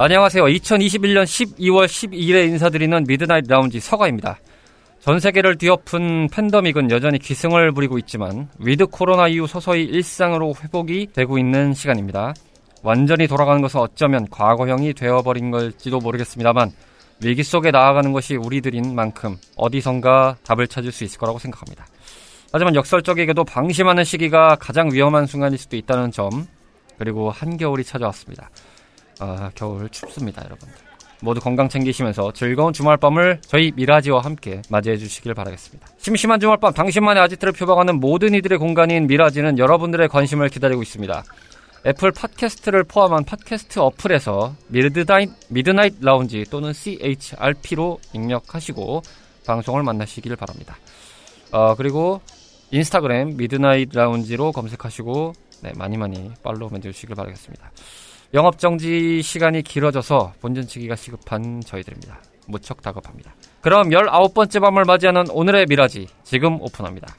[0.00, 0.44] 안녕하세요.
[0.44, 4.38] 2021년 12월 12일에 인사드리는 Midnight Lounge 서가입니다.
[5.00, 11.36] 전 세계를 뒤엎은 팬데믹은 여전히 기승을 부리고 있지만 with 코로나 이후 서서히 일상으로 회복이 되고
[11.36, 12.32] 있는 시간입니다.
[12.84, 16.70] 완전히 돌아가는 것은 어쩌면 과거형이 되어버린 걸지도 모르겠습니다만
[17.24, 21.88] 위기 속에 나아가는 것이 우리들인 만큼 어디선가 답을 찾을 수 있을 거라고 생각합니다.
[22.52, 26.46] 하지만 역설적이게도 방심하는 시기가 가장 위험한 순간일 수도 있다는 점
[26.98, 28.48] 그리고 한겨울이 찾아왔습니다.
[29.20, 30.68] 아, 겨울 춥습니다, 여러분.
[31.20, 35.88] 모두 건강 챙기시면서 즐거운 주말밤을 저희 미라지와 함께 맞이해 주시길 바라겠습니다.
[35.98, 41.24] 심심한 주말밤 당신만의 아지트를 표방하는 모든 이들의 공간인 미라지는 여러분들의 관심을 기다리고 있습니다.
[41.86, 49.02] 애플 팟캐스트를 포함한 팟캐스트 어플에서 Midnight, Midnight Lounge 또는 CHRP로 입력하시고
[49.46, 50.76] 방송을 만나시길 바랍니다.
[51.50, 52.20] 어, 그리고
[52.70, 55.32] Instagram Midnight Lounge로 검색하시고
[55.62, 57.70] 네, 많이 많이 follow 해주시길 바라겠습니다.
[58.34, 62.20] 영업 정지 시간이 길어져서 본전 치기가 시급한 저희들입니다.
[62.46, 63.34] 무척 다급합니다.
[63.62, 67.14] 그럼 19번째 밤을 맞이하는 오늘의 미라지 지금 오픈합니다.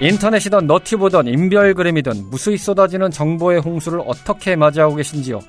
[0.00, 5.40] 인터넷이든 너티보든 인별그램이든 무수히 쏟아지는 정보의 홍수를 어떻게 맞이하고 계신지요?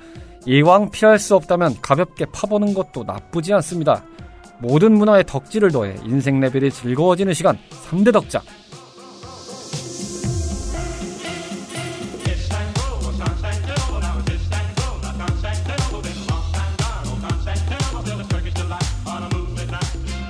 [0.47, 4.03] 이왕 피할 수 없다면 가볍게 파보는 것도 나쁘지 않습니다.
[4.59, 7.57] 모든 문화에 덕질을 더해 인생 레벨이 즐거워지는 시간
[7.89, 8.41] 3대 덕자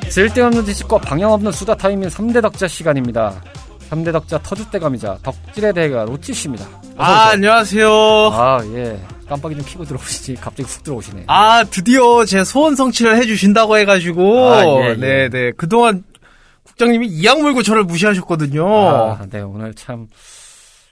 [0.09, 3.41] 쓸데없는 지식과 방향 없는 수다 타임인 3대 덕자 시간입니다.
[3.89, 6.65] 3대 덕자 터줏대감이자 덕질의 대가 로치씨입니다.
[6.97, 7.89] 아, 안녕하세요.
[7.89, 8.99] 아, 예.
[9.27, 10.35] 깜빡이 좀 켜고 들어오시지.
[10.35, 11.23] 갑자기 훅 들어오시네.
[11.27, 14.49] 아, 드디어 제 소원 성취를 해주신다고 해가지고.
[14.49, 14.95] 아, 예, 예.
[14.95, 15.51] 네 네.
[15.55, 16.03] 그동안
[16.63, 18.67] 국장님이 이 악물고 저를 무시하셨거든요.
[18.67, 19.41] 아, 네.
[19.41, 20.07] 오늘 참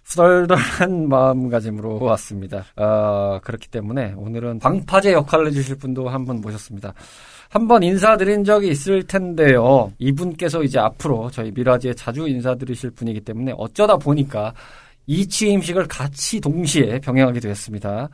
[0.06, 2.66] 후덜덜한 마음가짐으로 왔습니다.
[2.78, 6.94] 아, 그렇기 때문에 오늘은 방파제 역할을 해주실 분도 한 분 모셨습니다.
[7.50, 9.92] 한번 인사드린 적이 있을 텐데요.
[10.00, 14.54] 이분께서 이제 앞으로 저희 미라지에 자주 인사드리실 분이기 때문에 어쩌다 보니까
[15.06, 18.10] 이 취임식을 같이 동시에 병행하게 되었습니다.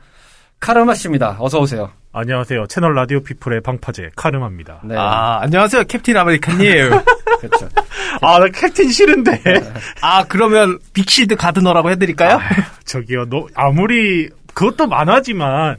[0.60, 1.36] 카르마 씨입니다.
[1.40, 1.90] 어서 오세요.
[2.12, 2.66] 안녕하세요.
[2.68, 4.82] Channel Radio People의 방파제 카르마입니다.
[4.84, 4.94] 네.
[4.96, 5.84] 아, 안녕하세요.
[5.84, 6.90] Captain America님.
[7.40, 7.68] 그렇죠.
[8.22, 9.42] 아, 나 captain 싫은데.
[10.00, 12.38] 아, 그러면 Big Shield Gardna라고 해드릴까요?
[12.84, 15.76] 저기요, 너 아무리 그것도 만화지만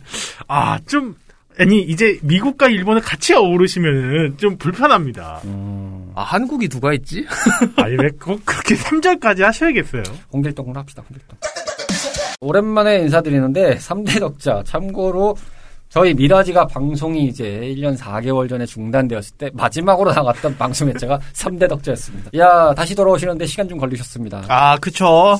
[0.50, 1.16] 아, 좀
[1.60, 5.42] 아니 이제 미국과 일본을 같이 어우르시면은 좀 불편합니다.
[5.46, 7.26] 음, 아, 한국이 누가 있지?
[7.78, 10.04] 아니 왜 꼭 그렇게 3절까지 하셔야겠어요?
[10.34, 11.04] 홍길동으로 합시다.
[11.10, 11.38] 홍길동.
[12.42, 15.36] 오랜만에 인사드리는데 3대 덕자 참고로
[15.90, 17.44] 저희 미라지가 방송이 이제
[17.76, 22.32] 1년 4개월 전에 중단되었을 때 마지막으로 나갔던 방송 회차가 3대 덕자였습니다.
[22.38, 24.44] 야 다시 돌아오시는데 시간 좀 걸리셨습니다.
[24.50, 25.38] 아, 그쵸.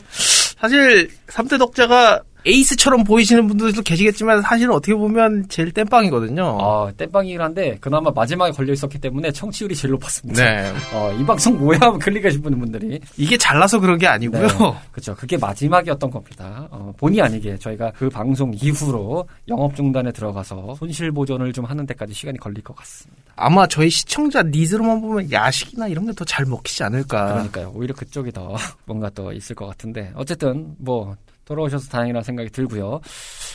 [0.58, 6.58] 사실, 3대 덕자가 에이스처럼 보이시는 분들도 계시겠지만, 사실은 어떻게 보면 제일 땜빵이거든요.
[6.62, 10.44] 아, 땜빵이긴 한데 그나마 마지막에 걸려 있었기 때문에 청취율이 제일 높았습니다.
[10.44, 10.72] 네.
[10.94, 14.48] 어, 이 방송 뭐야 하면 클릭하신 분들이 이게 잘나서 그런 게 아니고요.
[14.92, 15.16] 그렇죠.
[15.16, 16.68] 그게 마지막이었던 겁니다.
[16.72, 22.14] 어, 본의 아니게 저희가 그 방송 이후로 영업 중단에 들어가서 손실 보존을 좀 하는 데까지
[22.14, 23.22] 시간이 걸릴 것 같습니다.
[23.38, 27.34] 아마 저희 시청자 니즈로만 보면 야식이나 이런 게 더 잘 먹히지 않을까.
[27.34, 27.72] 그러니까요.
[27.76, 28.56] 오히려 그쪽이 더
[28.86, 31.16] 뭔가 더 있을 것 같은데 어쨌든 뭐
[31.46, 33.00] 돌아오셔서 다행이라는 생각이 들고요.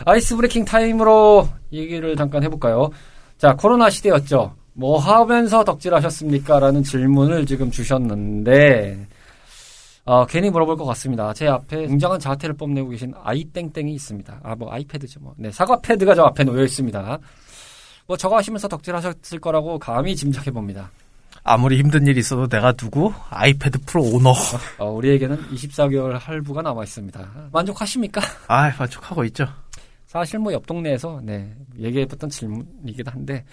[0.06, 2.90] ice breaking time으로 얘기를 잠깐 해볼까요?
[3.37, 4.54] 자, 코로나 시대였죠.
[4.72, 6.58] 뭐 하면서 덕질하셨습니까?
[6.60, 9.06] 라는 질문을 지금 주셨는데
[10.04, 11.32] 어, 괜히 물어볼 것 같습니다.
[11.34, 14.40] 제 앞에 굉장한 자태를 뽐내고 계신 아이땡땡이 있습니다.
[14.43, 15.34] 아, 뭐 iPad죠 뭐.
[15.36, 17.19] 네, 사과 패드가 저 앞에 놓여 있습니다.
[18.06, 20.90] 뭐 저거 하시면서 덕질하셨을 거라고 감히 짐작해 봅니다.
[21.42, 23.12] 아무리 힘든 일이 있어도 내가 누구?
[23.31, 24.34] iPad Pro owner.
[24.78, 27.48] 어, 우리에게는 24개월 할부가 남아 있습니다.
[27.52, 28.20] 만족하십니까?
[28.48, 29.46] 아, 만족하고 있죠.
[30.06, 33.44] 사실 뭐 옆 동네에서 네, 얘기해봤던 질문이기도 한데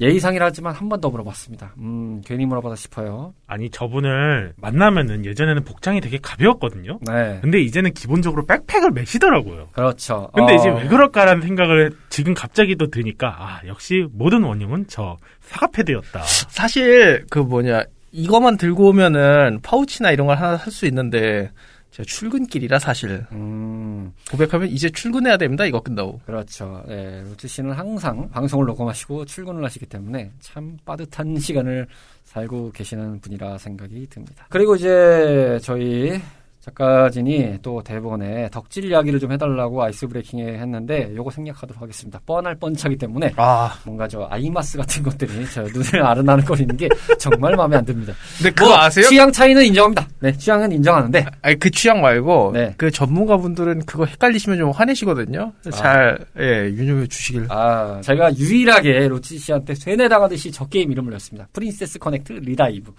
[0.00, 1.74] 예의상이라지만 한 번 더 물어봤습니다.
[1.78, 3.34] 음, 괜히 물어봐다 싶어요.
[3.46, 6.98] 아니 저분을 만나면은 예전에는 복장이 되게 가벼웠거든요.
[7.02, 9.68] 네, 근데 이제는 기본적으로 백팩을 매시더라고요.
[9.72, 10.30] 그렇죠.
[10.34, 15.16] 근데 어, 이제 왜 그럴까라는 생각을 지금 갑자기 또 드니까 아 역시 모든 원흉은 저
[15.40, 16.22] 사과패드였다.
[16.22, 17.82] 사실 그 뭐냐
[18.12, 21.50] 이거만 들고 오면은 파우치나 이런 걸 하나 살 수 있는데
[21.96, 25.64] 제가 출근길이라 사실 음, 고백하면 이제 출근해야 됩니다.
[25.64, 26.20] 이거 끝나고.
[26.26, 26.84] 그렇죠.
[26.86, 31.86] 네, 로치 씨는 항상 방송을 녹음하시고 출근을 하시기 때문에 참 빠듯한 시간을
[32.24, 34.46] 살고 계시는 분이라 생각이 듭니다.
[34.50, 36.20] 그리고 이제 저희
[36.66, 42.20] 작가진이 또 대본에 덕질 이야기를 좀 해달라고 아이스 브레이킹에 했는데 요거 생략하도록 하겠습니다.
[42.26, 47.76] 뻔할 뻔차기 때문에 아 뭔가 저 아이마스 같은 것들이 저 눈을 아른아른거리는 게 정말 마음에
[47.76, 48.12] 안 듭니다.
[48.38, 49.06] 근데 그거 뭐, 아세요?
[49.06, 50.08] 취향 차이는 인정합니다.
[50.20, 52.74] 네, 취향은 인정하는데 아니 그 취향 말고 네.
[52.76, 55.52] 그 전문가분들은 그거 헷갈리시면 좀 화내시거든요.
[55.70, 57.46] 잘 예, 유념해 주시길.
[57.48, 61.48] 아, 제가 유일하게 로치 씨한테 세뇌당하듯이 저 게임 이름을 외웠습니다.
[61.52, 62.92] Princess Connect Re:Dive.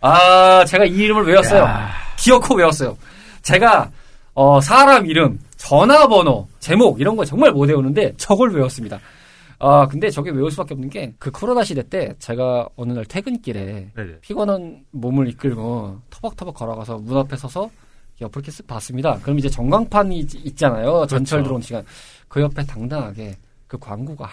[0.00, 1.62] 아, 제가 이 이름을 외웠어요.
[1.62, 1.90] 야.
[2.18, 2.96] 기어코 외웠어요.
[3.42, 3.90] 제가,
[4.34, 8.98] 어, 사람 이름, 전화번호, 제목, 이런 거 정말 못 외우는데 저걸 외웠습니다.
[9.58, 13.90] 아, 근데 저게 외울 수밖에 없는 게 그 코로나 시대 때 제가 어느 날 퇴근길에
[13.96, 14.18] 네네.
[14.20, 17.70] 피곤한 몸을 이끌고 터벅터벅 걸어가서 문 앞에 서서
[18.20, 19.18] 옆을 이렇게 쓱 봤습니다.
[19.22, 21.06] 그럼 이제 전광판이 있- 있잖아요.
[21.06, 21.44] 전철 그렇죠.
[21.48, 21.84] 들어온 시간.
[22.28, 23.34] 그 옆에 당당하게
[23.68, 24.28] 그 광고가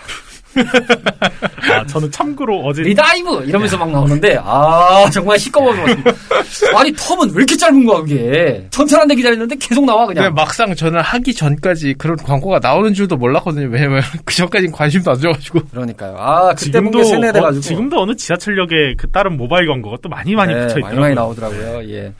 [1.71, 6.79] 아 저는 참고로 어제 리다이브 이러면서 막 나오는데 아 정말 시꺼먼 것 같습니다.
[6.79, 10.31] 아니 term은 왜 이렇게 짧은 거야 그게 천천한데 기다렸는데 계속 나와 그냥.
[10.35, 13.69] 막상 저는 하기 전까지 그런 광고가 나오는 줄도 몰랐거든요.
[13.69, 15.61] 왜냐면 그 전까지는 관심도 안 줘가지고.
[15.71, 20.09] 그러니까 아 그때 지금도 본게 세뇌돼가지고 어, 지금도 어느 지하철역에 그 다른 모바일 광고가 또
[20.09, 21.01] 많이 많이 네, 붙여 많이 있더라고요.
[21.01, 21.89] 많이 나오더라고요.
[21.89, 22.13] 예.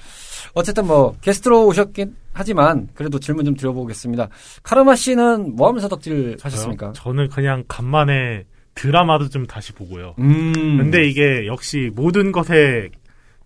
[0.53, 4.29] 어쨌든 뭐 게스트로 오셨긴 하지만 그래도 질문 좀 드려보겠습니다.
[4.63, 6.93] 카르마 씨는 뭐 하면서 덕질 하셨습니까?
[6.93, 8.45] 저는 그냥 간만에
[8.75, 10.15] 드라마도 좀 다시 보고요.
[10.19, 10.77] 음.
[10.77, 12.89] 근데 이게 역시 모든 것의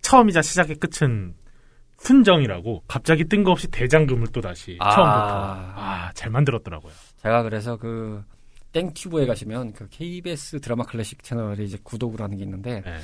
[0.02, 1.34] 처음이자 시작의 끝은
[1.98, 4.94] 순정이라고 갑자기 뜬금없이 대장금을 또 다시 아.
[4.94, 6.92] 처음부터 아 잘 만들었더라고요.
[7.22, 8.22] 제가 그래서 그
[8.72, 12.96] 땡튜브에 가시면 그 KBS 드라마 클래식 채널에 이제 구독을 하는 게 있는데 네.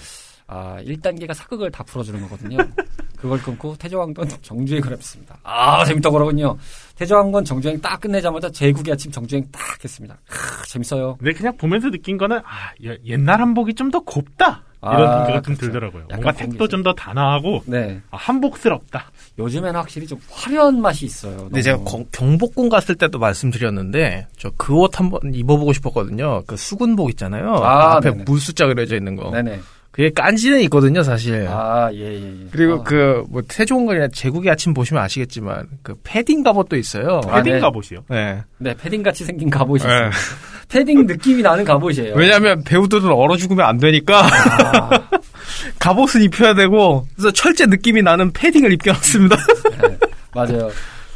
[0.46, 2.58] 아 1단계가 사극을 다 풀어주는 거거든요.
[3.24, 5.34] 그걸 끊고 태조왕건 정주행을 했습니다.
[5.42, 6.58] 아 재밌다 그러군요.
[6.96, 10.14] 태조왕건 정주행 딱 끝내자마자 제국의 아침 정주행 딱 했습니다.
[10.28, 11.16] 크, 재밌어요.
[11.16, 12.42] 근데 그냥 보면서 느낀 거는 아
[12.84, 15.60] 예- 옛날 한복이 좀 더 곱다 이런 아, 생각이 좀 그렇죠.
[15.72, 16.02] 들더라고요.
[16.10, 19.10] 약간 뭔가 색도 좀 더 단아하고 네 아, 한복스럽다.
[19.38, 21.36] 요즘에는 확실히 좀 화려한 맛이 있어요.
[21.44, 21.88] 근데 제가 너무.
[21.90, 26.42] 경- 경복궁 갔을 때도 말씀드렸는데 저 그 옷 한번 입어보고 싶었거든요.
[26.46, 27.54] 그 수군복 있잖아요.
[27.54, 28.24] 아, 앞에 네네.
[28.26, 29.30] 물숫자 그려져 있는 거.
[29.30, 29.60] 네네.
[29.94, 31.46] 그게 깐지는 있거든요, 사실.
[31.48, 32.34] 아 예 예 예.
[32.50, 37.20] 그리고 아, 그뭐 태조 왕건이나 제국의 아침 보시면 아시겠지만 그 패딩 갑옷도 있어요.
[37.28, 37.60] 아, 패딩 네.
[37.60, 38.00] 갑옷이요.
[38.10, 38.42] 네.
[38.58, 39.88] 네 패딩 같이 생긴 갑옷이 네.
[39.88, 40.10] 있어요.
[40.68, 42.14] 패딩 느낌이 나는 갑옷이에요.
[42.16, 44.90] 왜냐하면 배우들은 얼어 죽으면 안 되니까 아,
[45.78, 49.36] 갑옷은 입혀야 되고 그래서 철제 느낌이 나는 패딩을 입혀놨습니다.
[49.80, 49.98] 네,
[50.34, 50.70] 맞아요.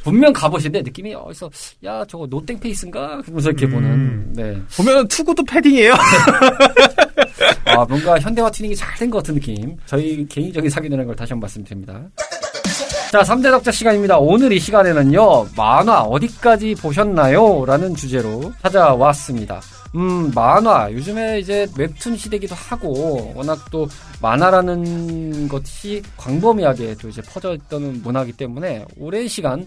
[0.05, 1.51] 분명 갑옷인데 느낌이 어디서
[1.85, 3.71] 야 저거 노땡 페이스인가 그러면서 이렇게 음.
[3.73, 4.63] 보는 네.
[4.77, 5.95] 보면 투구도 패딩이에요.
[7.67, 9.77] 아 뭔가 현대화 튜닝이 잘 된 것 같은 느낌.
[9.87, 12.01] 저희 개인적인 사견이라는 걸 다시 한번 말씀드립니다.
[13.13, 14.19] 자, 3대 덕자 시간입니다.
[14.19, 17.65] 오늘 이 시간에는요, 만화 어디까지 보셨나요?
[17.65, 19.61] 라는 주제로 찾아왔습니다.
[19.95, 20.93] 음, 만화.
[20.93, 23.89] 요즘에 이제 웹툰 시대기도 하고, 워낙 또
[24.21, 29.67] 만화라는 것이 광범위하게 또 이제 퍼져 있던 문화이기 때문에 오랜 시간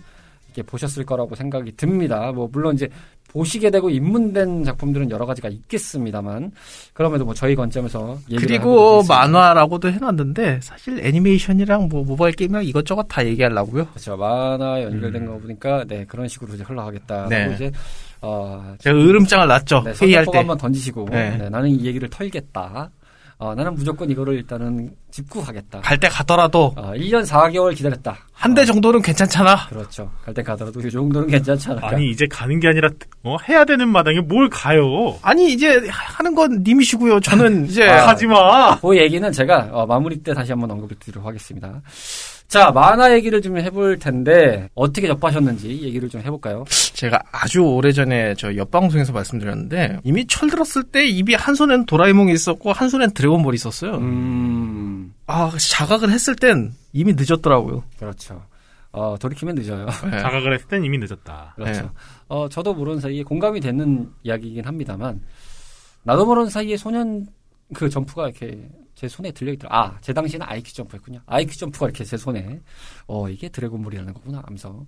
[0.53, 2.31] 이렇게 보셨을 거라고 생각이 듭니다.
[2.34, 2.88] 뭐, 물론 이제
[3.29, 6.51] 보시게 되고 입문된 작품들은 여러 가지가 있겠습니다만,
[6.93, 9.01] 그럼에도 뭐 저희 관점에서 그리고.
[9.08, 13.86] 만화라고도 해놨는데 사실 애니메이션이랑 뭐 모바일 게임이랑 이것저것 다 얘기하려고요.
[13.88, 14.17] 그렇죠.
[14.17, 15.27] 만화 연결된 음.
[15.27, 17.27] 거 보니까 네 그런 식으로 이제 흘러가겠다.
[17.29, 17.48] 네.
[17.48, 17.72] 고 이제
[18.22, 19.84] 어 제가 으름장을 놨죠.
[19.86, 20.38] 네, 회의할 때.
[20.38, 21.38] 한번 던지시고 네.
[21.38, 22.91] 네, 나는 이 얘기를 털겠다.
[23.41, 24.91] 어, 나는 무조건 이거를 일단은
[25.43, 25.81] 가겠다.
[25.81, 28.15] 갈 때 가더라도 어, 1년 4개월 기다렸다.
[28.31, 29.67] 한대 어, 정도는 괜찮잖아.
[29.69, 30.12] 그렇죠.
[30.24, 31.89] 갈 때 가더라도 이 정도는 괜찮지 않을까.
[31.89, 32.88] 아니 이제 가는 게 아니라
[33.24, 35.17] 어, 해야 되는 마당에 뭘 가요?
[35.24, 37.19] 아니 이제 하는 건 님이시고요.
[37.21, 38.79] 저는 이제 아, 하지 마.
[38.79, 41.81] 그 얘기는 제가 어, 마무리 때 다시 한번 언급을 드리도록 하겠습니다.
[42.51, 46.65] 자, 만화 얘기를 좀 해볼 텐데 어떻게 접하셨는지 얘기를 좀 해볼까요?
[46.67, 52.89] 제가 아주 오래전에 저 옆방송에서 말씀드렸는데 이미 철들었을 때 입이 한 손엔 도라에몽이 있었고 한
[52.89, 53.96] 손엔 드래곤볼이 있었어요.
[53.96, 57.86] 음, 아 자각을 했을 땐 이미 늦었더라고요.
[57.98, 58.43] 그렇죠.
[58.91, 59.86] 어, 돌이키면 늦어요.
[59.86, 60.12] 네.
[60.20, 61.53] 자각을 했을 땐 이미 늦었다.
[61.55, 61.84] 그렇죠.
[61.84, 61.89] 네.
[62.27, 65.22] 어, 저도 모르는 사이에 공감이 되는 이야기이긴 합니다만,
[66.03, 67.27] 나도 모르는 사이에 소년
[67.74, 69.75] 그 점프가 이렇게 제 손에 들려있더라.
[69.75, 71.19] 아, 제 당시에는 아이큐 점프였군요.
[71.25, 72.60] 아이큐 점프가 이렇게 제 손에,
[73.07, 74.86] 어, 이게 드래곤볼이라는 거구나 하면서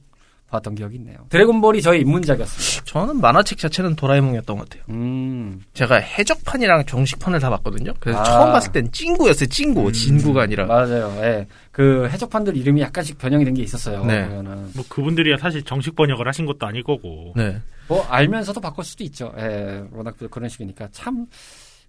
[0.50, 1.17] 봤던 기억이 있네요.
[1.29, 2.83] 드래곤볼이 저희 입문작이었습니다.
[2.86, 4.83] 저는 만화책 자체는 도라에몽이었던 것 같아요.
[4.89, 7.91] 음, 제가 해적판이랑 정식판을 다 봤거든요.
[8.00, 8.24] 그래서 아.
[8.24, 9.50] 처음 봤을 땐 찐구였어요.
[9.50, 10.65] 찐구, 진구가 아니라.
[10.67, 11.12] 맞아요.
[11.24, 11.48] 예.
[11.72, 14.05] 그 해적판들 이름이 약간씩 변형이 된 게 있었어요.
[14.05, 14.27] 네.
[14.27, 14.69] 보면은.
[14.75, 17.33] 뭐 그분들이야 사실 정식 번역을 하신 것도 아닐 거고.
[17.36, 17.60] 네.
[17.88, 19.33] 뭐 알면서도 바꿀 수도 있죠.
[19.39, 19.83] 예.
[19.91, 21.25] 워낙 또 그런 식이니까 참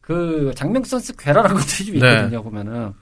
[0.07, 2.13] 그 장명선스 괴랄한 것들이 좀 네.
[2.13, 2.43] 있거든요.
[2.43, 2.93] 보면은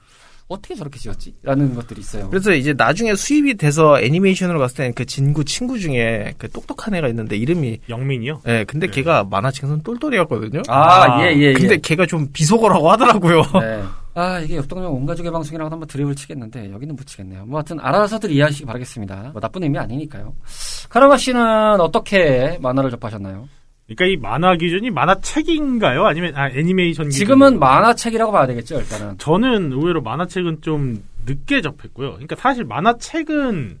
[0.47, 1.33] 어떻게 저렇게 지었지?
[1.41, 2.29] 라는 것들이 있어요.
[2.29, 7.35] 그래서 이제 나중에 수입이 돼서 애니메이션으로 갔을 땐그 진구 친구 중에 그 똑똑한 애가 있는데
[7.35, 8.41] 이름이 영민이요?
[8.47, 8.93] 예, 근데 네.
[8.93, 10.61] 걔가 만화책에서는 똘똘이었거든요.
[10.67, 11.53] 아, 예, 예, 예.
[11.53, 13.41] 근데 걔가 좀 비속어라고 하더라고요.
[13.59, 13.83] 네.
[14.15, 17.45] 아, 이게 옆동네 온가족의 방송이라고 한번 드립을 치겠는데, 여기는 못 치겠네요.
[17.47, 19.31] 뭐, 하여튼, 알아서들 이해하시기 바라겠습니다.
[19.33, 20.35] 뭐, 나쁜 의미 아니니까요.
[20.89, 23.49] 카라마 씨는 어떻게 만화를 접하셨나요?
[23.95, 26.05] 그러니까 이 만화 기준이 만화책인가요?
[26.05, 27.17] 아니면 아, 애니메이션 기준?
[27.19, 29.17] 지금은 만화책이라고 봐야 되겠죠, 일단은.
[29.17, 32.11] 저는 의외로 만화책은 좀 늦게 접했고요.
[32.11, 33.79] 그러니까 사실 만화책은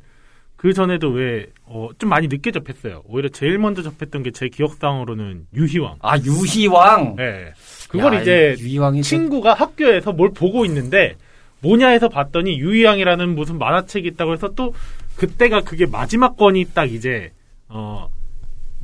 [0.55, 3.03] 그 전에도 왜, 어, 좀 많이 늦게 접했어요.
[3.05, 5.95] 오히려 제일 먼저 접했던 게 제 기억상으로는 유희왕.
[6.01, 7.17] 아, 유희왕!
[7.19, 7.53] 예.
[7.89, 11.15] 그걸 야, 이제 유희왕이 친구가 학교에서 뭘 보고 있는데
[11.61, 14.73] 뭐냐 해서 봤더니 유희왕이라는 무슨 만화책이 있다고 해서 또
[15.17, 17.31] 그때가 그게 마지막 권이 딱 이제
[17.67, 18.07] 어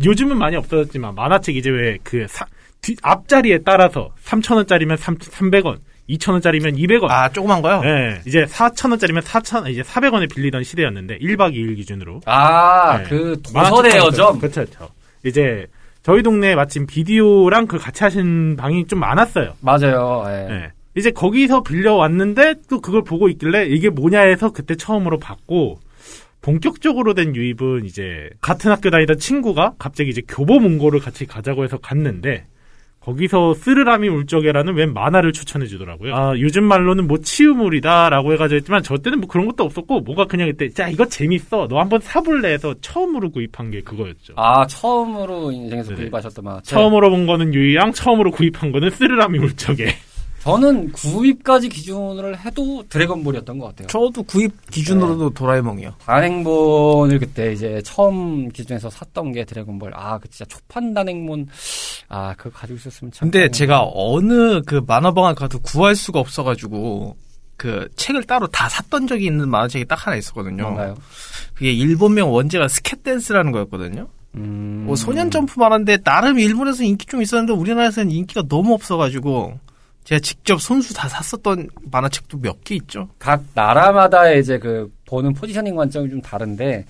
[0.03, 2.25] 요즘은 많이 없어졌지만 만화책 이제 왜그
[3.01, 5.79] 앞자리에 따라서 3,000원짜리면 300원,
[6.09, 7.09] 2,000원짜리면 200원.
[7.09, 7.81] 아, 조그만 거요?
[7.83, 12.21] 예, 이제 4,000원짜리면 4,000, 이제 400원에 빌리던 시대였는데, 1박 2일 기준으로.
[12.25, 13.03] 아, 네.
[13.09, 14.39] 그 도서대여점.
[14.39, 14.89] 그렇죠, 그렇죠.
[15.25, 15.67] 이제,
[16.01, 19.53] 저희 동네에 마침 비디오랑 그 같이 하신 방이 좀 많았어요.
[19.59, 20.23] 맞아요.
[20.27, 20.47] 예.
[20.49, 20.71] 예.
[20.95, 25.79] 이제 거기서 빌려왔는데 또 그걸 보고 있길래 이게 뭐냐 해서 그때 처음으로 봤고
[26.49, 31.77] 본격적으로 된 유입은 이제 같은 학교 다니던 친구가 갑자기 이제 교보 문고를 같이 가자고 해서
[31.77, 32.47] 갔는데
[33.01, 36.15] 거기서 쓰르라미 울적에라는 웬 만화를 추천해 주더라고요.
[36.15, 40.49] 아, 요즘 말로는 뭐 치유물이다라고 해가지고 했지만 저 때는 뭐 그런 것도 없었고 뭐가 그냥
[40.49, 44.33] 그때 자 이거 재밌어 너 한번 사볼래 해서 처음으로 구입한 게 그거였죠.
[44.35, 46.01] 아, 처음으로 인생에서 네네.
[46.01, 46.65] 구입하셨던 만화책.
[46.65, 49.85] 처음으로 본 거는 유이양, 처음으로 구입한 거는 쓰르라미 울적에.
[50.41, 53.88] 저는 구입까지 기준을 해도 드래곤볼이었던 것 같아요.
[53.88, 55.96] 저도 구입 기준으로도 도라에몽이요.
[56.05, 59.91] 단행본을 그때 이제 처음 기준에서 샀던 게 드래곤볼.
[59.96, 61.48] 아, 그 진짜 초판 단행본.
[62.08, 63.29] 아, 그거 가지고 있었으면 참.
[63.29, 67.15] 근데 제가 어느 그 만화방을 가도 구할 수가 없어가지고
[67.58, 70.63] 그 책을 따로 다 샀던 적이 있는 만화책이 딱 하나 있었거든요.
[70.63, 70.96] 뭔가요?
[71.53, 74.08] 그게 일본명 원제가 스캣댄스라는 거였거든요.
[74.36, 74.84] 음.
[74.86, 79.60] 뭐 소년 점프 만화인데 나름 일본에서 인기 좀 있었는데 우리나라에서는 인기가 너무 없어가지고
[80.09, 83.09] 제가 직접 손수 다 샀었던 만화책도 몇 개 있죠.
[83.19, 86.85] 각 나라마다의 이제 그 보는 포지셔닝 관점이 좀 다른데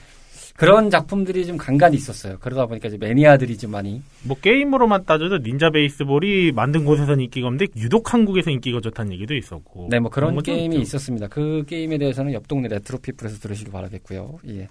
[0.55, 2.38] 그런 작품들이 좀 간간히 있었어요.
[2.39, 7.71] 그러다 보니까 이제 매니아들이 좀 많이 뭐 게임으로만 따져도 닌자 베이스볼이 만든 곳에서는 인기가 없는데
[7.77, 9.88] 유독 한국에서 인기가 좋다는 얘기도 있었고.
[9.89, 10.81] 네, 뭐 그런 게임이 있죠.
[10.81, 11.27] 있었습니다.
[11.27, 14.39] 그 게임에 대해서는 옆 동네 레트로피플에서 들으시길 바라겠고요.
[14.47, 14.67] 예.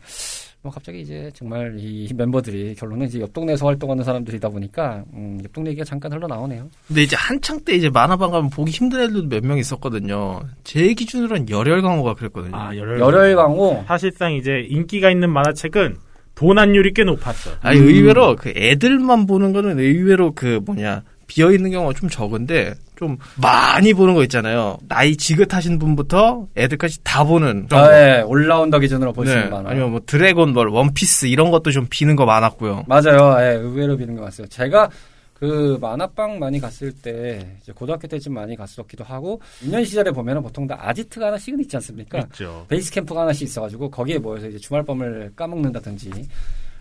[0.62, 5.52] 뭐 갑자기 이제 정말 이 멤버들이 결론은 이제 옆 동네에서 활동하는 사람들이다 보니까 음, 옆
[5.52, 6.68] 동네 얘기가 잠깐 흘러나오네요.
[6.88, 10.40] 근데 이제 한창 때 이제 만화방 가면 보기 힘든 애들도 몇 명 있었거든요.
[10.64, 12.56] 제 기준으로는 열혈강호가 그랬거든요.
[12.56, 12.98] 아, 열혈.
[12.98, 15.96] 열혈광호 사실상 이제 인기가 있는 만화책은
[16.34, 17.50] 도난율이 꽤 높았어.
[17.60, 17.86] 아니 음.
[17.88, 23.94] 의외로 그 애들만 보는 거는 의외로 그 뭐냐 비어 있는 경우가 좀 적은데 좀 많이
[23.94, 24.78] 보는 거 있잖아요.
[24.88, 27.68] 나이 지긋하신 분부터 애들까지 다 보는.
[27.70, 27.94] 아, 거.
[27.94, 29.44] 예, 올라운더 기준으로 볼수 네.
[29.44, 29.70] 만화.
[29.70, 32.84] 아니면 뭐 드래곤볼, 원피스 이런 것도 좀 비는 거 많았고요.
[32.88, 33.36] 맞아요.
[33.40, 34.48] 예, 의외로 비는 것 같아요.
[34.48, 34.90] 제가
[35.34, 40.66] 그 만화방 많이 갔을 때 이제 고등학교 때쯤 많이 갔었기도 하고 유년 시절에 보면은 보통
[40.66, 42.18] 다 아지트가 하나씩은 있지 않습니까?
[42.18, 42.66] 있죠.
[42.68, 46.10] 베이스 캠프가 하나씩 있어가지고 거기에 모여서 이제 주말밤을 까먹는다든지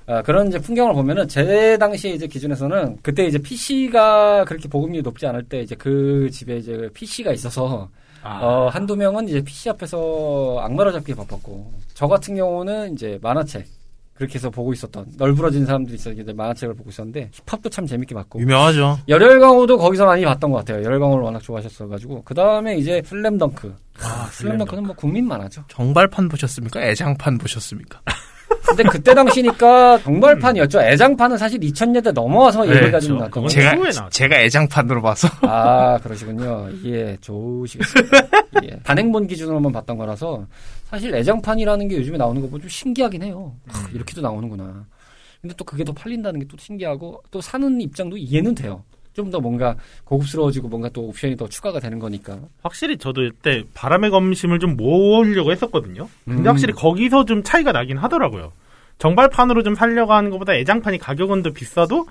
[0.07, 5.27] 아, 그런 이제 풍경을 보면은 제 당시 이제 기준에서는 그때 이제 PC가 그렇게 보급률이 높지
[5.27, 7.89] 않을 때 이제 그 집에 이제 PC가 있어서
[8.23, 13.65] 아, 어, 한두 명은 이제 PC 앞에서 악마를 잡기에 바빴고 저 같은 경우는 이제 만화책
[14.13, 18.99] 그렇게 해서 보고 있었던 널브러진 사람들이 이제 만화책을 보고 있었는데 힙합도 참 재밌게 봤고 유명하죠.
[19.09, 20.83] 열혈강호도 거기서 많이 봤던 것 같아요.
[20.85, 23.75] 열혈강호를 워낙 좋아하셨어가지고 그 다음에 이제 슬램덩크.
[24.01, 25.65] 아, 슬램덩크는 뭐 국민 만화죠.
[25.67, 26.81] 정발판 보셨습니까?
[26.81, 28.01] 애장판 보셨습니까?
[28.67, 30.81] 근데 그때 당시니까 정발판이었죠.
[30.81, 33.17] 애장판은 사실 2000년대 넘어와서 네, 얘기가 좀.
[33.17, 33.47] 났던 거죠.
[33.49, 34.09] 제가.
[34.09, 36.69] 제가 애장판으로 봐서 아 그러시군요.
[36.85, 38.17] 예, 좋으시겠습니다.
[38.63, 38.69] 예.
[38.83, 40.45] 단행본 기준으로만 봤던 거라서
[40.85, 43.53] 사실 애장판이라는 게 요즘에 나오는 거 보면 좀 신기하긴 해요.
[43.67, 44.85] 하, 이렇게도 나오는구나.
[45.41, 48.83] 근데 또 그게 더 팔린다는 게 또 신기하고 또 사는 입장도 이해는 돼요.
[49.17, 52.37] 좀 더 뭔가 고급스러워지고 뭔가 또 옵션이 더 추가가 되는 거니까.
[52.61, 56.07] 확실히 저도 이때 바람의 검심을 좀 모으려고 했었거든요.
[56.23, 56.47] 근데 음.
[56.47, 58.53] 확실히 거기서 좀 차이가 나긴 하더라고요.
[58.99, 62.05] 정발판으로 좀 살려고 하는 것보다 애장판이 가격은 더 비싸도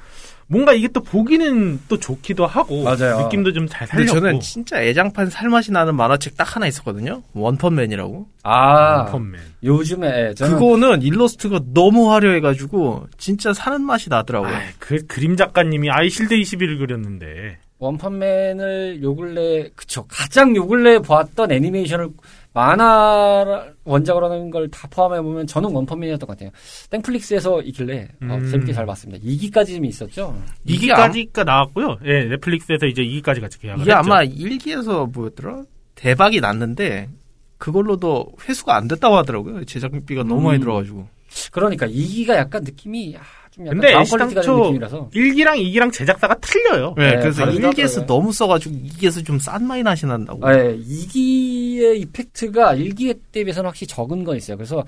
[0.48, 3.22] 뭔가 이게 또 보기는 또 좋기도 하고 맞아요.
[3.22, 7.22] 느낌도 좀잘 근데 살렸고 저는 진짜 애장판 살맛이 나는 만화책 딱 하나 있었거든요.
[7.32, 8.28] 원펀맨이라고.
[8.44, 9.40] 아, 펀맨.
[9.64, 14.54] 요즘에 저는 그거는 일러스트가 너무 화려해가지고 진짜 사는 맛이 나더라고요.
[14.54, 21.50] 아, 그 그림 작가님이 아이실드 21을 그렸는데 원펀맨을 요 근래 그쵸 가장 요 근래 보았던
[21.52, 22.08] 애니메이션을
[22.56, 26.50] 만화 원작으로 하는 걸 다 포함해 보면 저는 원펀맨이었던 것 같아요.
[26.90, 28.50] 땡플릭스에서 있길래 어, 음.
[28.50, 29.22] 재밌게 잘 봤습니다.
[29.24, 30.42] 2기까지 좀 있었죠.
[30.64, 31.98] 이게, 아, 2기까지가 나왔고요.
[32.06, 33.98] 예, 넷플릭스에서 이제 2기까지 같이 계약을 이게 했죠.
[33.98, 35.64] 아마 일기에서 뭐였더라?
[35.96, 37.10] 대박이 났는데
[37.58, 39.64] 그걸로도 회수가 안 됐다고 하더라고요.
[39.64, 40.60] 제작비가 너무 많이 음.
[40.60, 41.08] 들어가지고.
[41.52, 43.20] 그러니까 2기가 약간 느낌이 아,
[43.56, 46.94] 근데 down quality가 된 애시당초 느낌이라서 1기랑 2기랑 제작사가 틀려요.
[46.96, 48.06] 네, 네, 그래서 다르긴 1기에서 하더라고요.
[48.06, 50.46] 너무 써가지고 2기에서 좀 싼 맛이 나시 난다고.
[50.48, 54.56] 네, 2기의 이펙트가 1기 때 비해서는 확실히 적은 건 있어요.
[54.56, 54.84] 그래서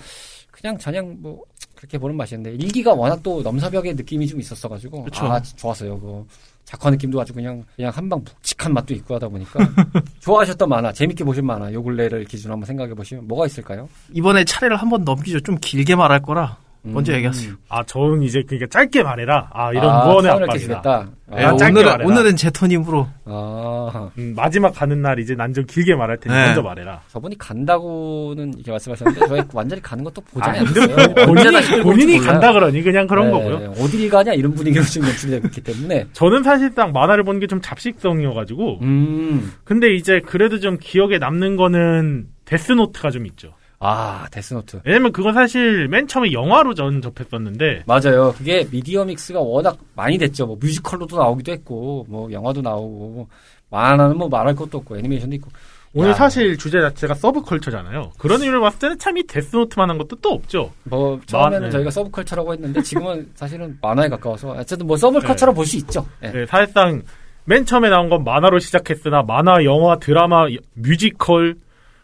[0.51, 1.43] 그냥 저냥 뭐
[1.75, 5.27] 그렇게 보는 맛이었는데 1기가 워낙 또 넘사벽의 느낌이 좀 있었어가지고 그쵸.
[5.27, 5.99] 아 좋았어요.
[6.01, 6.27] 그
[6.65, 9.61] 작화 느낌도 아주 그냥 그냥 한방 묵직한 맛도 있고 하다 보니까
[10.21, 13.89] 좋아하셨던 만화, 재밌게 보신 만화 요 근래를 기준으로 한번 생각해 보시면 뭐가 있을까요?
[14.13, 15.41] 이번에 차례를 한번 넘기죠.
[15.41, 16.59] 좀 길게 말할 거라
[16.93, 17.17] 먼저 음.
[17.17, 17.55] 얘기하세요.
[17.69, 19.51] 아, 저는 이제 그러니까 짧게 말해라.
[19.53, 20.83] 아, 이런 아, 무언의 압박이다.
[21.31, 22.09] 네, 아, 짧게 오늘은 말해라.
[22.11, 23.07] 오늘은 제 턴입으로.
[23.27, 26.47] 아, 음, 마지막 가는 날 이제 난 좀 길게 말할 테니 네.
[26.47, 27.01] 먼저 말해라.
[27.13, 31.27] 저분이 간다고는 이렇게 말씀하셨는데 저희 완전히 가는 것도 보장이 아, 안 됐어요.
[31.27, 32.31] 본인이, 올지 본인이 몰라요.
[32.33, 33.73] 간다 그러니 그냥 그런 네, 거고요.
[33.79, 36.07] 어딜 가냐 이런 분위기로 지금 연출되고 있기 때문에.
[36.13, 39.53] 저는 사실상 만화를 보는 게 좀 잡식성이어가지고 음.
[39.65, 43.53] 근데 이제 그래도 좀 기억에 남는 거는 데스노트가 좀 있죠.
[43.81, 44.81] 아, 데스노트.
[44.85, 48.35] 왜냐면 그건 사실 맨 처음에 영화로 전 접했었는데 맞아요.
[48.37, 50.47] 그게 미디어 믹스가 워낙 많이 됐죠.
[50.47, 53.29] 뭐 뮤지컬로도 나오기도 했고, 뭐 영화도 나오고,
[53.71, 55.51] 만화는 뭐 말할 것도 없고, 애니메이션도 있고.
[55.95, 56.15] 오늘 야.
[56.15, 58.13] 사실 주제 자체가 서브컬처잖아요.
[58.19, 60.71] 그런 의미를 봤을 때는 참 이 데스노트만한 것도 또 없죠.
[60.85, 61.71] 뭐 처음에는 네.
[61.71, 66.05] 저희가 서브컬처라고 했는데 지금은 사실은 만화에 가까워서 어쨌든 뭐 서브컬처로 볼수 있죠.
[66.25, 66.31] 예.
[66.31, 67.03] 네, 사실상
[67.45, 71.55] 맨 처음에 나온 건 만화로 시작했으나 만화, 영화, 드라마, 뮤지컬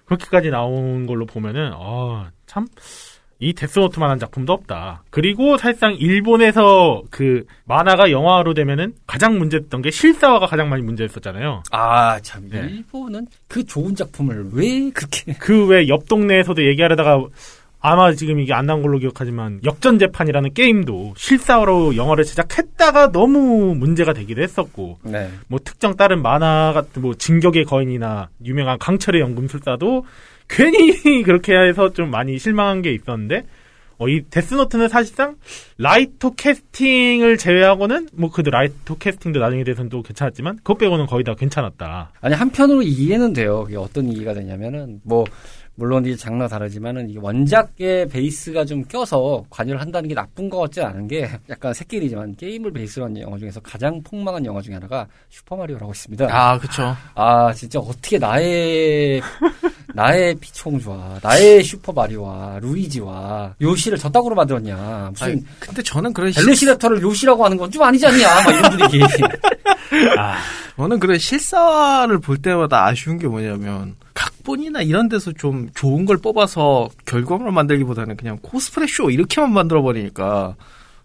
[0.04, 2.66] 그렇게까지 나온 걸로 보면은 아, 참
[3.40, 5.02] 이 데스노트만한 작품도 없다.
[5.10, 11.62] 그리고 사실상 일본에서 그 만화가 영화로 되면은 가장 문제됐던 게 실사화가 가장 많이 문제였었잖아요.
[11.70, 12.60] 아, 참 네.
[12.60, 17.22] 일본은 그 좋은 작품을 왜 그렇게 그외옆 동네에서도 얘기하려다가
[17.86, 24.14] 아마 지금 이게 안 나온 걸로 기억하지만 역전 재판이라는 게임도 실사로 영화를 제작했다가 너무 문제가
[24.14, 25.30] 되기도 했었고 네.
[25.48, 30.06] 뭐 특정 다른 만화 같은 뭐 진격의 거인이나 유명한 강철의 연금술사도
[30.48, 30.94] 괜히
[31.24, 33.44] 그렇게 해서 좀 많이 실망한 게 있었는데
[33.98, 35.36] 어, 이 데스노트는 사실상
[35.76, 41.34] 라이토 캐스팅을 제외하고는 뭐 그도 라이토 캐스팅도 나중에 대해서는 또 괜찮았지만 그것 빼고는 거의 다
[41.34, 42.12] 괜찮았다.
[42.20, 43.64] 아니 한편으로 이해는 돼요.
[43.64, 45.24] 그게 어떤 이해가 되냐면은 뭐
[45.76, 50.80] 물론 이제 장르가 다르지만은 이 원작의 베이스가 좀 껴서 관여를 한다는 게 나쁜 것 같지
[50.80, 55.92] 않은 게 약간 새끼리지만 게임을 베이스로 한 영화 중에서 가장 폭망한 영화 중에 하나가 슈퍼마리오라고
[55.92, 56.28] 있습니다.
[56.30, 56.96] 아, 그쵸.
[57.14, 59.20] 아 진짜 어떻게 나의
[59.94, 66.44] 나의 피총 좋아 나의 슈퍼마리오와 루이지와 요시를 저따구로 만들었냐 무슨 아니, 근데 저는 그런 실,
[66.44, 69.00] 벨로시랩터를 요시라고 하는 건 좀 아니지 않냐 막 이런 분위기
[70.16, 70.36] 아,
[70.76, 76.88] 저는 그런 실사를 볼 때마다 아쉬운 게 뭐냐면 각본이나 이런 데서 좀 좋은 걸 뽑아서
[77.04, 80.56] 결과물을 만들기보다는 그냥 코스프레 쇼 이렇게만 만들어 버리니까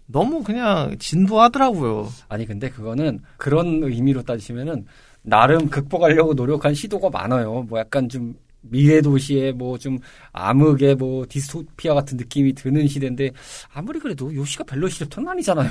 [0.06, 2.08] 너무 그냥 진부하더라고요.
[2.28, 4.86] 아니 근데 그거는 그런 의미로 따지시면은
[5.22, 9.98] 나름 극복하려고 노력한 시도가 많아요 뭐 약간 좀 미래 도시에 뭐좀
[10.32, 13.30] 암흑의 뭐 디스토피아 같은 느낌이 드는 시대인데
[13.72, 15.70] 아무리 그래도 요시가 벨로시 랩터는 아니잖아요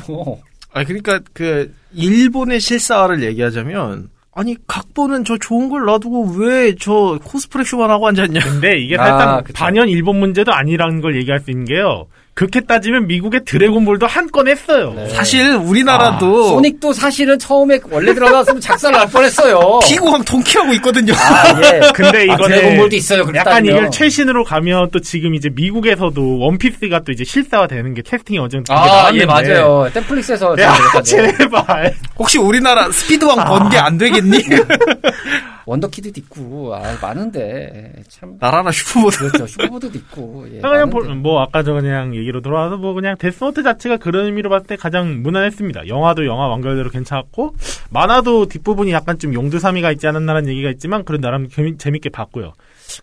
[0.71, 7.63] 아 그러니까 그 일본의 실사를 얘기하자면 아니 각본은 저 좋은 걸 놔두고 왜 저 코스프레
[7.63, 8.39] 쇼만 하고 앉았냐?
[8.41, 9.53] 근데 이게 아, 사실상 그쵸.
[9.57, 12.07] 반연 일본 문제도 아니라는 걸 얘기할 수 있는 게요.
[12.33, 14.93] 그렇게 따지면 미국의 드래곤볼도 한 건 했어요.
[14.95, 15.09] 네.
[15.09, 21.13] 사실 우리나라도 소닉도 사실은 처음에 원래 들어갔으면 작살 날 뻔했어요 피구왕 통키하고 있거든요.
[21.15, 21.81] 아, 예.
[21.93, 23.21] 근데 아, 이거는 드래곤볼도 있어요.
[23.21, 23.75] 약간 따지면.
[23.77, 28.85] 이걸 최신으로 가면 또 지금 이제 미국에서도 원피스가 또 이제 실사화되는 게 캐스팅이 되게 아,
[28.85, 29.89] 나왔는데 예, 맞아요.
[29.93, 31.01] 넷플릭스에서 야, 제가
[31.35, 31.95] 제발.
[32.17, 33.45] 혹시 우리나라 스피드왕 아.
[33.45, 34.37] 번개 안 되겠니?
[35.65, 38.33] 원더키드도 있고, 아, 많은데, 참.
[38.39, 39.17] 날아라 슈퍼보드.
[39.19, 39.45] 그렇죠.
[39.45, 40.61] 슈퍼보드도 있고, 예.
[40.61, 40.89] 그냥.
[40.89, 44.67] 볼- 뭐 아까 저 그냥 얘기 로 돌아와서 뭐 그냥 데스노트 자체가 그런 의미로 봤을
[44.67, 45.87] 때 가장 무난했습니다.
[45.87, 47.55] 영화도 영화 완결대로 괜찮았고
[47.91, 52.53] 만화도 뒷부분이 약간 좀 용두사미가 있지 않았나라는 얘기가 있지만 그런 나름 재미, 재밌게 봤고요.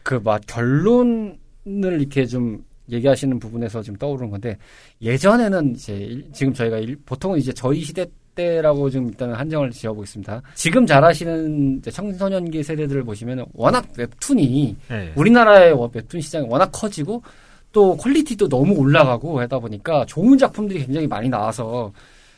[0.03, 1.37] 그, 막, 결론을
[2.01, 2.59] 이렇게 좀
[2.91, 4.57] 얘기하시는 부분에서 지금 떠오르는 건데,
[5.03, 10.43] 예전에는 이제, 일- 지금 저희가 일- 보통은 이제 저희 시대 때라고 좀 일단은 한정을 지어보겠습니다.
[10.55, 15.13] 지금 자라시는 청소년기 세대들을 보시면 워낙 웹툰이 예.
[15.17, 17.23] 우리나라의 워- 웹툰 시장이 워낙 커지고
[17.73, 21.93] 또 quality도 너무 올라가고 하다 보니까 좋은 작품들이 굉장히 많이 나와서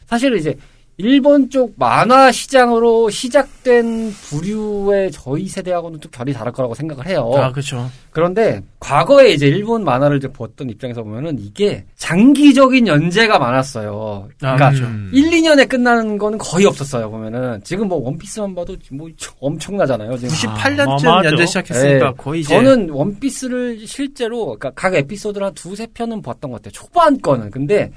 [0.06, 0.56] 사실은 이제
[1.00, 7.30] 일본 쪽 만화 시장으로 시작된 부류의 저희 세대하고는 좀 결이 다를 거라고 생각을 해요.
[7.36, 7.88] 아, 그렇죠.
[8.10, 14.28] 그런데 과거에 이제 일본 만화를 이제 봤던 입장에서 보면은 이게 장기적인 연재가 많았어요.
[14.42, 14.86] 아, 그러니까 그렇죠.
[14.86, 15.08] 음.
[15.14, 17.08] 1, 2년에 끝나는 거는 거의 없었어요.
[17.08, 19.08] 보면은 지금 뭐 원피스만 봐도 뭐
[19.38, 20.16] 엄청나잖아요.
[20.18, 21.28] 지금 98년쯤 어마어마하죠.
[21.28, 22.14] 연재 시작했으니까 네.
[22.16, 26.72] 거의 이제 저는 원피스를 실제로 그러니까 각 에피소드를 한 두세 편은 봤던 것 같아요.
[26.72, 27.52] 초반 거는.
[27.52, 27.92] 근데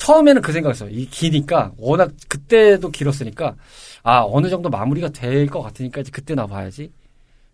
[0.00, 0.88] 처음에는 그 생각했어요.
[0.90, 3.54] 이 기니까 워낙 그때도 길었으니까
[4.02, 6.90] 아 어느 정도 마무리가 될 것 같으니까 이제 그때 나 봐야지.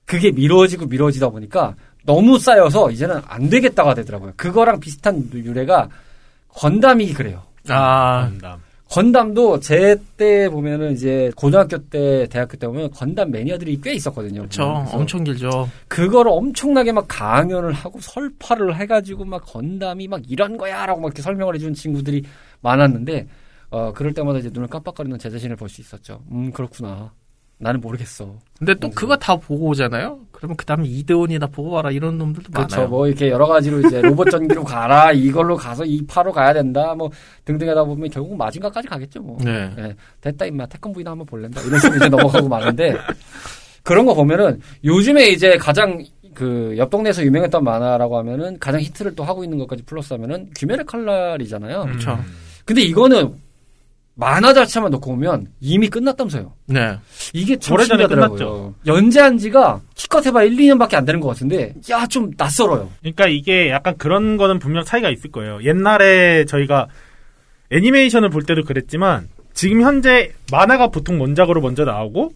[0.04, 4.32] 그게 미뤄지고 미뤄지다 보니까 너무 쌓여서 이제는 안 되겠다가 되더라고요.
[4.36, 5.88] 그거랑 비슷한 유래가
[6.48, 7.42] 건담이 그래요.
[7.68, 8.60] 아, 건담.
[8.90, 14.40] 건담도 제 때 보면은 이제 고등학교 때, 대학교 때 보면 건담 매니아들이 꽤 있었거든요.
[14.42, 14.62] 그렇죠.
[14.92, 15.68] 엄청 길죠.
[15.88, 21.54] 그거를 엄청나게 막 강연을 하고 설파를 해가지고 막 건담이 막 이런 거야라고 막 이렇게 설명을
[21.56, 22.24] 해주는 친구들이
[22.62, 23.26] 많았는데
[23.70, 26.22] 어 그럴 때마다 이제 눈을 깜빡거리는 제 자신을 볼 수 있었죠.
[26.30, 27.12] 음 그렇구나.
[27.58, 28.36] 나는 모르겠어.
[28.58, 30.20] 근데 또 그래서- 그거 다 보고 오잖아요.
[30.36, 32.76] 그러면 그 다음에 이대원이나 보고 와라 이런 놈들도 그렇죠.
[32.76, 32.90] 많아요.
[32.90, 37.10] 뭐 이렇게 여러 가지로 이제 로봇 전기로 가라 이걸로 가서 이 파로 가야 된다 뭐
[37.46, 39.38] 등등 하다 보면 결국 마징가까지 가겠죠 뭐.
[39.42, 39.70] 네.
[39.78, 42.96] 예, 됐다 임마 태권 부이나 한번 볼랜다 이런 식으로 이제 넘어가고 마는데
[43.82, 49.24] 그런 거 보면은 요즘에 이제 가장 그 옆 동네에서 유명했던 만화라고 하면은 가장 히트를 또
[49.24, 51.84] 하고 있는 것까지 플러스하면은 귀멸의 칼날이잖아요.
[51.86, 52.18] 그렇죠.
[52.66, 53.32] 근데 이거는
[54.18, 56.54] 만화 자체만 놓고 보면 이미 끝났다면서요.
[56.68, 56.96] 네.
[57.34, 58.74] 이게 참 오래전에 신기하더라고요.
[58.86, 62.88] 연재한 지가 키컷 해봐 1, 2년밖에 안 되는 것 같은데 야 좀 낯설어요.
[63.00, 65.58] 그러니까 이게 약간 그런 거는 분명 차이가 있을 거예요.
[65.64, 66.86] 옛날에 저희가
[67.70, 72.32] 애니메이션을 볼 때도 그랬지만 지금 현재 만화가 보통 원작으로 먼저 나오고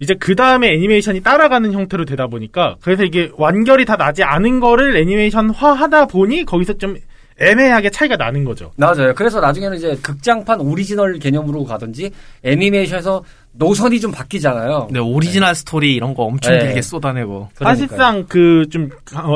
[0.00, 4.96] 이제 그 다음에 애니메이션이 따라가는 형태로 되다 보니까 그래서 이게 완결이 다 나지 않은 거를
[4.96, 6.96] 애니메이션화 하다 보니 거기서 좀
[7.40, 8.72] 애매하게 차이가 나는 거죠.
[8.76, 9.14] 맞아요.
[9.14, 12.10] 그래서 나중에는 이제 극장판 오리지널 개념으로 가든지
[12.44, 14.88] 애니메이션에서 노선이 좀 바뀌잖아요.
[14.90, 16.64] 네, 오리지널 스토리 이런 거 엄청 네.
[16.64, 17.50] 길게 쏟아내고.
[17.54, 17.68] 그러니까요.
[17.86, 18.88] 사실상 그 좀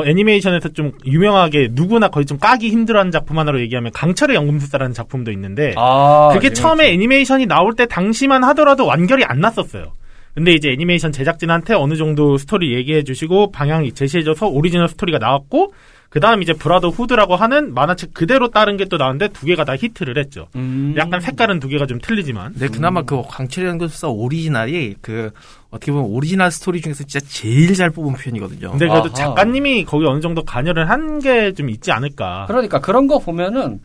[0.05, 5.73] 애니메이션에서 좀 유명하게 누구나 거의 좀 까기 힘들어하는 작품 하나로 얘기하면 강철의 연금술사라는 작품도 있는데
[5.77, 6.61] 아, 그게 재밌죠.
[6.61, 9.93] 처음에 애니메이션이 나올 때 당시만 하더라도 완결이 안 났었어요.
[10.37, 15.73] 근데 이제 애니메이션 제작진한테 어느 정도 스토리 얘기해 주시고 방향 제시해줘서 오리지널 스토리가 나왔고
[16.09, 20.15] 그 다음 이제 Brotherhood라고 하는 만화책 그대로 따른 게 또 나왔는데 두 개가 다 히트를
[20.19, 20.47] 했죠.
[20.55, 20.93] 음.
[20.95, 25.31] 약간 색깔은 두 개가 좀 틀리지만 근데 그나마 그 강철의 연금술사 오리지널이 그
[25.71, 28.69] 어떻게 보면 오리지널 스토리 중에서 진짜 제일 잘 뽑은 편이거든요.
[28.71, 29.13] 근데 그래도 아하.
[29.15, 32.45] 작가님이 거기 어느 정도 관여를 한 게 좀 있지 않을까.
[32.47, 33.79] 그러니까 그런 거 보면은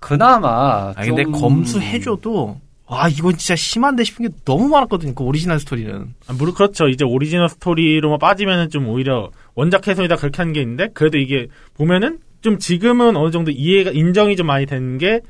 [0.00, 2.58] 그나마 아 근데 좀- 검수해줘도
[2.90, 5.14] 와 이건 진짜 심한데 싶은 게 너무 많았거든요.
[5.14, 6.14] 그 오리지널 스토리는.
[6.26, 6.88] 아, 물론 그렇죠.
[6.88, 12.18] 이제 오리지널 스토리로만 빠지면은 좀 오히려 원작 해석이다 그렇게 하는 게 있는데 그래도 이게 보면은
[12.40, 15.20] 좀 지금은 어느 정도 이해가 인정이 좀 많이 되는 게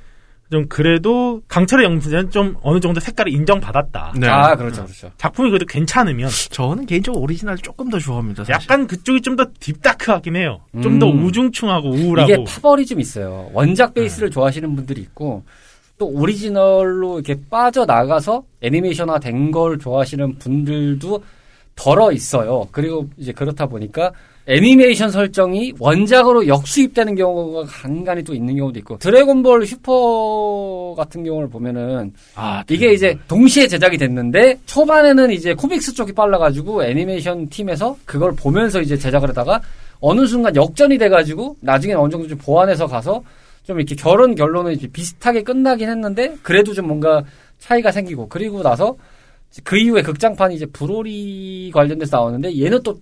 [0.50, 4.14] 좀 그래도 강철의 연금술은 좀 어느 정도 색깔을 인정받았다.
[4.18, 4.26] 네.
[4.26, 5.12] 아 그렇죠 그렇죠.
[5.16, 8.44] 작품이 그래도 괜찮으면 저는 개인적으로 오리지널 조금 더 좋아합니다.
[8.44, 8.54] 사실.
[8.54, 10.58] 약간 그쪽이 좀 더 deep dark하긴 해요.
[10.82, 11.24] 좀더 음.
[11.24, 12.32] 우중충하고 우울하고.
[12.32, 13.48] 이게 파벌이 좀 있어요.
[13.52, 14.34] 원작 베이스를 네.
[14.34, 15.44] 좋아하시는 분들이 있고
[16.00, 21.22] 또 오리지널로 이렇게 빠져 나가서 애니메이션화 된 걸 좋아하시는 분들도
[21.76, 22.66] 덜어 있어요.
[22.70, 24.12] 그리고 이제 그렇다 보니까
[24.46, 32.12] 애니메이션 설정이 원작으로 역수입되는 경우가 간간히 또 있는 경우도 있고 드래곤볼 슈퍼 같은 경우를 보면은
[32.34, 38.80] 아 이게 이제 동시에 제작이 됐는데 초반에는 이제 코믹스 쪽이 빨라가지고 애니메이션 팀에서 그걸 보면서
[38.80, 39.60] 이제 제작을 하다가
[40.00, 43.22] 어느 순간 역전이 돼가지고 나중에 어느 정도 좀 보완해서 가서
[43.70, 47.22] 좀 이렇게 결혼 결론은 이제 비슷하게 끝나긴 했는데 그래도 좀 뭔가
[47.60, 48.96] 차이가 생기고 그리고 나서
[49.62, 52.98] 그 이후에 극장판이 이제 브로리 관련돼서 나오는데 얘는 또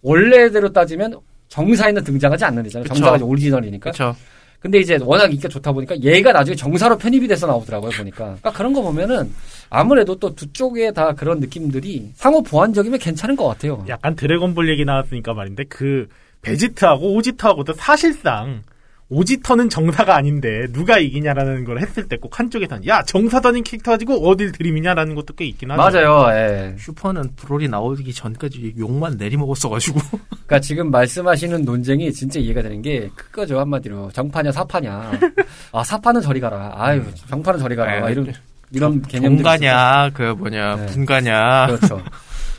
[0.00, 2.84] 원래대로 따지면 정사에는 등장하지 않는 데잖아요.
[2.84, 2.94] 그쵸.
[2.94, 3.90] 정사가 오리지널이니까.
[3.90, 4.16] 그렇죠.
[4.58, 8.72] 근데 이제 워낙 인기가 좋다 보니까 얘가 나중에 정사로 편입이 돼서 나오더라고요 보니까 그러니까 그런
[8.72, 9.30] 거 보면은
[9.68, 13.84] 아무래도 또 두 쪽에 다 그런 느낌들이 상호 보완적이면 괜찮은 것 같아요.
[13.88, 16.08] 약간 드래곤볼 얘기 나왔으니까 말인데 그
[16.40, 18.62] 베지트하고 오지터하고도 사실상
[19.08, 24.50] 오지터는 정사가 아닌데 누가 이기냐라는 걸 했을 때 꼭 한쪽에선 야 정사던인 캐릭터 가지고 어딜
[24.50, 25.80] 들이미냐라는 것도 꽤 있긴 하죠.
[25.80, 26.36] 맞아요.
[26.36, 26.74] 예.
[26.78, 30.00] 슈퍼는 브롤이 나오기 전까지 욕만 내리먹었어가지고.
[30.30, 35.12] 그러니까 지금 말씀하시는 논쟁이 진짜 이해가 되는 게 그거죠 한마디로 정파냐 사파냐.
[35.72, 36.72] 아 사파는 저리 가라.
[36.74, 38.00] 아유 정파는 저리 가라.
[38.00, 38.32] 막 이런
[38.72, 40.86] 이런 개념들이 종가냐, 그 뭐냐, 네.
[40.86, 41.66] 분가냐.
[41.68, 42.02] 그렇죠.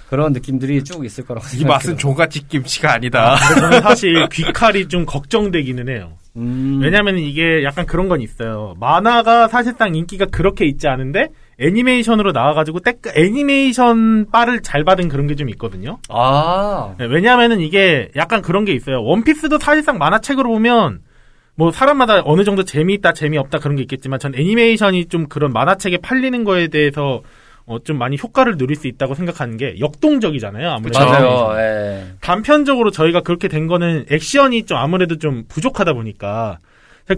[0.10, 1.67] 그런 느낌들이 쭉 있을 거라고 이 생각해요.
[1.73, 3.36] 맛은 종갓집 김치가 아니다.
[3.49, 6.13] 근데 저는 사실 귀칼이 좀 걱정되기는 해요.
[6.38, 6.80] 음.
[6.82, 8.76] 왜냐면 이게 약간 그런 건 있어요.
[8.80, 15.36] 만화가 사실상 인기가 그렇게 있지 않은데 애니메이션으로 나와가지고 때 애니메이션 바를 잘 받은 그런 게
[15.36, 16.00] 좀 있거든요.
[16.10, 19.04] 아 네, 왜냐하면은 이게 약간 그런 게 있어요.
[19.04, 21.00] 원피스도 사실상 만화책으로 보면
[21.56, 26.43] 뭐 사람마다 어느 정도 재미있다 재미없다 그런 게 있겠지만 전 애니메이션이 좀 그런 만화책에 팔리는
[26.43, 27.21] 거에 대해서
[27.67, 30.69] 어, 좀 많이 효과를 누릴 수 있다고 생각하는 게 역동적이잖아요.
[30.71, 31.53] 아무래도 맞아요.
[31.60, 32.06] 예.
[32.21, 36.60] 단편적으로 저희가 그렇게 된 거는 액션이 좀 아무래도 좀 부족하다 보니까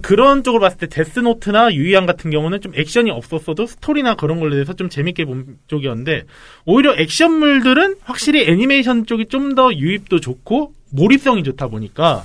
[0.01, 4.73] 그런 쪽으로 봤을 때 데스노트나 유희왕 같은 경우는 좀 액션이 없었어도 스토리나 그런 걸로 대해서
[4.73, 6.23] 좀 재밌게 본 쪽이었는데
[6.65, 12.23] 오히려 액션물들은 확실히 애니메이션 쪽이 좀 더 유입도 좋고 몰입성이 좋다 보니까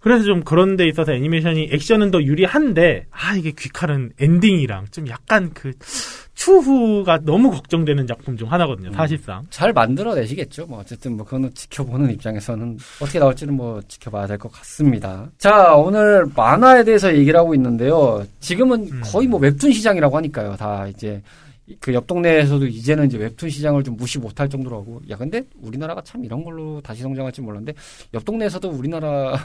[0.00, 5.50] 그래서 좀 그런 데 있어서 애니메이션이 액션은 더 유리한데 아 이게 귀칼은 엔딩이랑 좀 약간
[5.52, 5.72] 그
[6.36, 8.92] 추후가 너무 걱정되는 작품 중 하나거든요.
[8.92, 9.42] 사실상.
[9.50, 10.66] 잘 만들어내시겠죠.
[10.66, 15.28] 뭐 어쨌든 뭐 그거는 지켜보는 입장에서는 어떻게 나올지는 뭐 지켜봐야 될 것 같습니다.
[15.38, 18.24] 자 오늘 만화에 대해서 얘기를 하고 있는데요.
[18.38, 19.00] 지금은 음.
[19.02, 20.54] 거의 뭐 웹툰 시장이라고 하니까요.
[20.56, 21.20] 다 이제
[21.80, 26.00] 그 옆 동네에서도 이제는 이제 웹툰 시장을 좀 무시 못할 정도로 하고 야 근데 우리나라가
[26.02, 27.72] 참 이런 걸로 다시 성장할지 몰랐는데
[28.14, 29.36] 옆 동네에서도 우리나라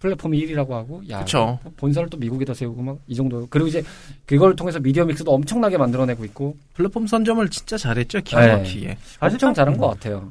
[0.00, 1.58] 플랫폼이 1위라고 하고 야 그쵸.
[1.76, 3.82] 본사를 또 미국에다 세우고 막 이 정도 그리고 이제
[4.26, 8.20] 그걸 통해서 미디어 믹스도 엄청나게 만들어내고 있고 플랫폼 선점을 진짜 잘했죠.
[8.20, 8.52] 기가 네.
[8.56, 8.98] 막히게.
[9.20, 10.30] 엄청 잘한 것 같아요.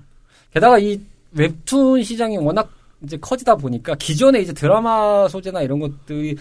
[0.54, 1.00] 게다가 이
[1.32, 2.70] 웹툰 시장이 워낙
[3.04, 6.36] 이제 커지다 보니까 기존에 이제 드라마 소재나 이런 것들이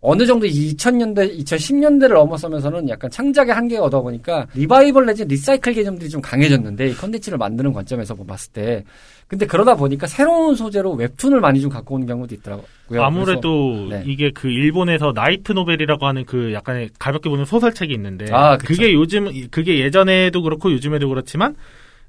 [0.00, 6.20] 어느 정도 2000년대, 2010년대를 넘어서면서는 약간 창작의 한계가 오다 보니까 리바이벌 내지 recycle 개념들이 좀
[6.20, 8.84] 강해졌는데 이 컨텐츠를 만드는 관점에서 봤을 때
[9.26, 13.02] 근데 그러다 보니까 새로운 소재로 웹툰을 많이 좀 갖고 오는 경우도 있더라고요.
[13.02, 14.02] 아무래도 네.
[14.06, 18.56] 이게 그 일본에서 light novel이라고 하는 그 약간의 가볍게 보는 소설책이 있는데 아.
[18.56, 21.56] 그게 요즘 그게 예전에도 그렇고 요즘에도 그렇지만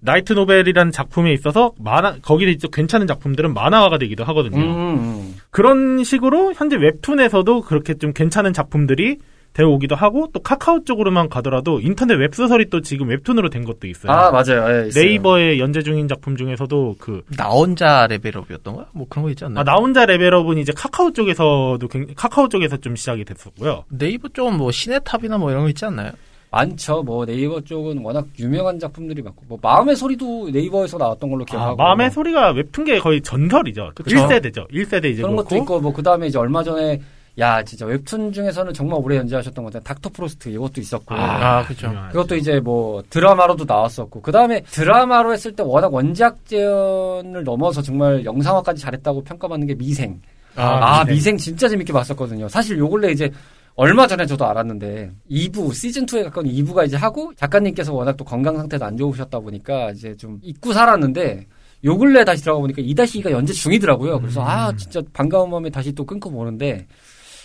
[0.01, 4.57] light novel이라는 작품에 있어서 만화 거기에 있죠 괜찮은 작품들은 만화화가 되기도 하거든요.
[4.57, 5.35] 음, 음.
[5.51, 9.17] 그런 식으로 현재 웹툰에서도 그렇게 좀 괜찮은 작품들이
[9.51, 14.11] 되어오기도 하고 또 카카오 쪽으로만 가더라도 인터넷 웹소설이 또 지금 웹툰으로 된 것도 있어요.
[14.11, 14.83] 아 맞아요.
[14.83, 15.03] 예, 있어요.
[15.03, 18.85] 네이버에 연재 중인 작품 중에서도 그 나 혼자 레벨업이었던가?
[18.93, 19.61] 뭐 그런 거 있지 않나요?
[19.61, 23.85] 아, 나 혼자 레벨업은 이제 카카오 쪽에서도 굉- 카카오 쪽에서 좀 시작이 됐었고요.
[23.89, 26.11] 네이버 쪽은 뭐 신의 탑이나 뭐 이런 거 있지 않나요?
[26.51, 27.03] 많죠.
[27.03, 31.75] 뭐 네이버 쪽은 워낙 유명한 작품들이 많고 뭐 마음의 소리도 네이버에서 나왔던 걸로 아, 기억하고
[31.75, 33.91] 마음의 소리가 웹툰계 거의 전설이죠.
[33.95, 34.15] 그쵸.
[34.15, 34.69] 1세대죠.
[34.71, 35.55] 1세대 이제 그런 것도 그렇고.
[35.63, 36.99] 있고 뭐 그다음에 이제 얼마 전에
[37.37, 39.83] 야 진짜 웹툰 중에서는 정말 오래 연재하셨던 것 같아요.
[39.83, 41.87] 닥터 프로스트 이것도 있었고 아, 그쵸.
[41.87, 42.11] 유명하죠.
[42.13, 48.81] 그것도 이제 뭐 드라마로도 나왔었고 그다음에 드라마로 했을 때 워낙 원작 재현을 넘어서 정말 영상화까지
[48.81, 50.19] 잘했다고 평가받는 게 미생.
[50.55, 51.13] 아, 미생.
[51.13, 52.49] 미생 진짜 재밌게 봤었거든요.
[52.49, 53.31] 사실 요 근래 이제
[53.79, 58.57] 얼마 전에 저도 알았는데 2부 시즌 2에 가까운 2부가 이제 하고 작가님께서 워낙 또 건강
[58.57, 61.47] 상태도 안 좋으셨다 보니까 이제 좀 잊고 살았는데
[61.85, 64.19] 요 근래 다시 들어가 보니까 2-2가 연재 중이더라고요.
[64.19, 66.87] 그래서 아 진짜 반가운 마음에 다시 또 끊고 보는데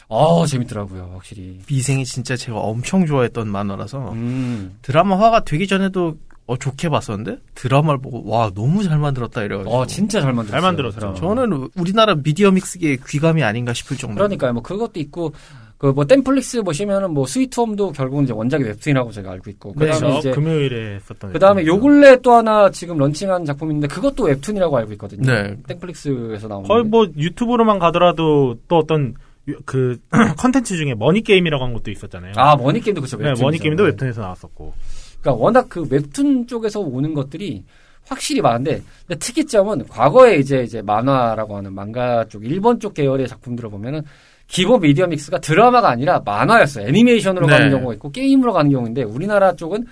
[0.08, 1.60] 아 재밌더라고요 확실히.
[1.68, 4.76] 미생이 진짜 제가 엄청 좋아했던 만화라서 음.
[4.82, 6.16] 드라마화가 되기 전에도
[6.46, 10.60] 어, 좋게 봤었는데 드라마를 보고 와 너무 잘 만들었다 이래가지고 어 진짜 잘 만들었어요.
[10.60, 11.14] 잘 만들었죠.
[11.14, 14.16] 저는 우리나라 미디어 믹스계의 귀감이 아닌가 싶을 정도.
[14.16, 14.52] 그러니까요.
[14.52, 15.32] 뭐 그것도 있고
[15.78, 20.18] 그뭐 넷플릭스 보시면은 뭐 스위트홈도 결국은 이제 원작이 웹툰이라고 제가 알고 있고 그다음에 그렇죠.
[20.18, 21.32] 이제 금요일에 했었던.
[21.32, 25.30] 그다음에 요 근래 또 하나 지금 런칭한 작품인데 그것도 웹툰이라고 알고 있거든요.
[25.32, 25.56] 네.
[25.68, 26.84] 넷플릭스에서 나온 거의.
[26.84, 29.14] 뭐 유튜브로만 가더라도 또 어떤
[29.48, 29.98] 유- 그
[30.38, 32.32] 컨텐츠 중에 머니 게임이라고 한 것도 있었잖아요.
[32.36, 33.16] 아 머니 게임도 그렇죠.
[33.18, 33.44] 네, 웹툰이죠.
[33.44, 33.90] 머니 게임도 네.
[33.90, 34.72] 웹툰에서 나왔었고.
[35.20, 37.64] 그러니까 워낙 그 웹툰 쪽에서 오는 것들이
[38.06, 43.70] 확실히 많은데 근데 특이점은 과거에 이제 이제 만화라고 하는 망가 쪽 일본 쪽 계열의 작품들을
[43.70, 44.02] 보면은
[44.46, 46.86] 기본 미디어 믹스가 드라마가 아니라 만화였어요.
[46.88, 47.52] 애니메이션으로 네.
[47.52, 49.86] 가는 경우가 있고 게임으로 가는 경우인데 우리나라 쪽은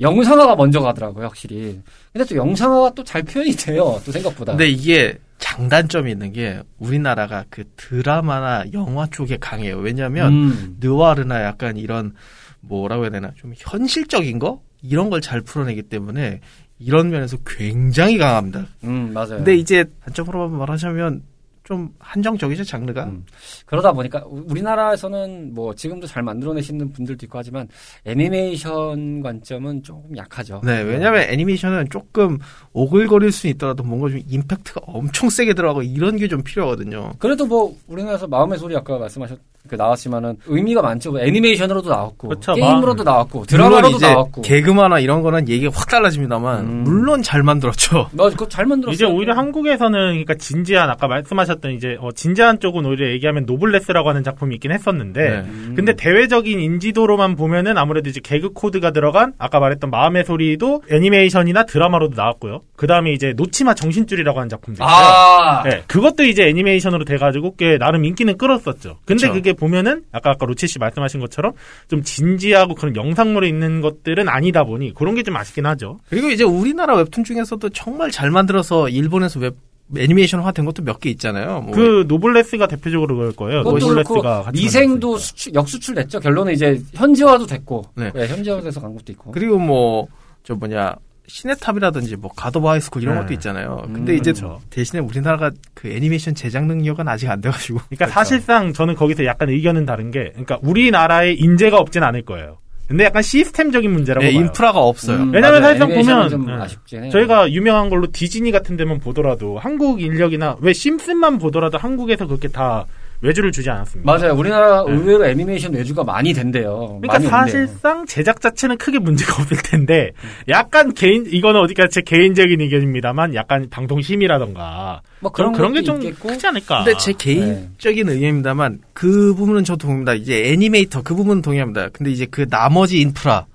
[0.00, 1.80] 영상화가 먼저 가더라고요, 확실히.
[2.12, 4.52] 근데 또 영상화가 또 잘 표현이 돼요, 또 생각보다.
[4.52, 9.78] 근데 이게 장단점이 있는 게 우리나라가 그 드라마나 영화 쪽에 강해요.
[9.78, 10.76] 왜냐하면 음.
[10.80, 12.14] 느와르나 약간 이런
[12.60, 16.40] 뭐라고 해야 되나 좀 현실적인 거 이런 걸 잘 풀어내기 때문에
[16.78, 18.66] 이런 면에서 굉장히 강합니다.
[18.84, 19.36] 음, 맞아요.
[19.36, 21.22] 근데 이제 단점으로 말하자면
[21.64, 23.04] 좀 한정적이죠 장르가.
[23.04, 23.24] 음.
[23.64, 27.66] 그러다 보니까 우- 우리나라에서는 뭐 지금도 잘 만들어내시는 분들도 있고 하지만
[28.04, 30.60] 애니메이션 관점은 조금 약하죠.
[30.64, 32.38] 네, 왜냐면 애니메이션은 조금
[32.74, 37.12] 오글거릴 수 있더라도 뭔가 좀 임팩트가 엄청 세게 들어가고 이런 게 좀 필요하거든요.
[37.18, 41.12] 그래도 뭐 우리나라에서 마음의 소리 아까 말씀하셨 그 나왔지만은 의미가 많죠.
[41.12, 43.02] 뭐 애니메이션으로도 나왔고 그쵸, 게임으로도.
[43.02, 44.42] 나왔고 드라마로도 이제 나왔고.
[44.42, 46.82] 개그마나 이런 거는 얘기가 확 달라집니다만 음.
[46.84, 48.08] 물론 잘 만들었죠.
[48.12, 48.94] 맞아, 그거 잘 만들었어요.
[48.94, 54.22] 이제 오히려 한국에서는 그러니까 진지한 아까 말씀하셨던 이제 어, 진지한 쪽은 오히려 얘기하면 노블레스라고 하는
[54.22, 55.36] 작품이 있긴 했었는데 네.
[55.38, 55.72] 음.
[55.74, 62.14] 근데 대외적인 인지도로만 보면은 아무래도 이제 개그 코드가 들어간 아까 말했던 마음의 소리도 애니메이션이나 드라마로도
[62.16, 62.60] 나왔고요.
[62.76, 64.88] 그 다음에 이제 놓지마 정신줄이라고 하는 작품도 있어요.
[64.94, 68.98] 아, 네, 그것도 이제 애니메이션으로 돼 가지고 꽤 나름 인기는 끌었었죠.
[69.06, 69.32] 근데 그쵸.
[69.32, 71.52] 그게 보면은 아까 아까 로치 씨 말씀하신 것처럼
[71.88, 76.00] 좀 진지하고 그런 영상물에 있는 것들은 아니다 보니 그런 게 좀 아쉽긴 하죠.
[76.10, 79.56] 그리고 이제 우리나라 웹툰 중에서도 정말 잘 만들어서 일본에서 웹
[79.96, 81.60] 애니메이션화 된 것도 몇 개 있잖아요.
[81.60, 83.62] 뭐 그 노블레스가 대표적으로 그럴 거예요.
[83.62, 85.18] 노블레스가 미생도.
[85.18, 86.20] 수출, 역수출 됐죠.
[86.20, 88.10] 결론은 이제 현지화도 됐고, 네.
[88.14, 89.30] 네, 현지화돼서 간 것도 있고.
[89.32, 90.08] 그리고 뭐
[90.42, 90.94] 저 뭐냐
[91.26, 93.20] 신의 탑이라든지 뭐 갓 오브 하이스쿨 이런 네.
[93.22, 93.82] 것도 있잖아요.
[93.86, 94.60] 음, 근데 이제 그렇죠.
[94.70, 97.80] 대신에 우리나라가 그 애니메이션 제작 능력은 아직 안 돼가지고.
[97.88, 102.58] 그러니까 사실상 저는 거기서 약간 의견은 다른 게, 그러니까 우리나라에 인재가 없진 않을 거예요.
[102.86, 104.42] 근데 약간 시스템적인 문제라고 네, 봐요.
[104.42, 105.16] 인프라가 없어요.
[105.16, 105.78] 음, 왜냐면 맞아요.
[105.78, 107.08] 사실상 보면, 좀 네.
[107.08, 112.84] 저희가 유명한 걸로 디즈니 같은 데만 보더라도 한국 인력이나 왜 심슨만 보더라도 한국에서 그렇게 다
[113.20, 114.10] 외주를 주지 않았습니다.
[114.12, 114.34] 맞아요.
[114.34, 114.92] 우리나라 네.
[114.92, 116.98] 의외로 애니메이션 외주가 많이 된대요.
[117.00, 117.66] 그러니까 많이 온대요.
[117.66, 120.10] 사실상 제작 자체는 크게 문제가 없을 텐데
[120.48, 125.98] 약간 개인 이거는 어디까 제 개인적인 의견입니다만 약간 방송 심이라던가 뭐 그런 그런 게 좀.
[126.00, 126.84] 크지 않을까.
[126.84, 130.14] 근데 제 개인적인 의견입니다만 그 부분은 저 동의합니다.
[130.14, 131.88] 이제 애니메이터 그 부분은 동의합니다.
[131.92, 133.46] 근데 이제 그 나머지 인프라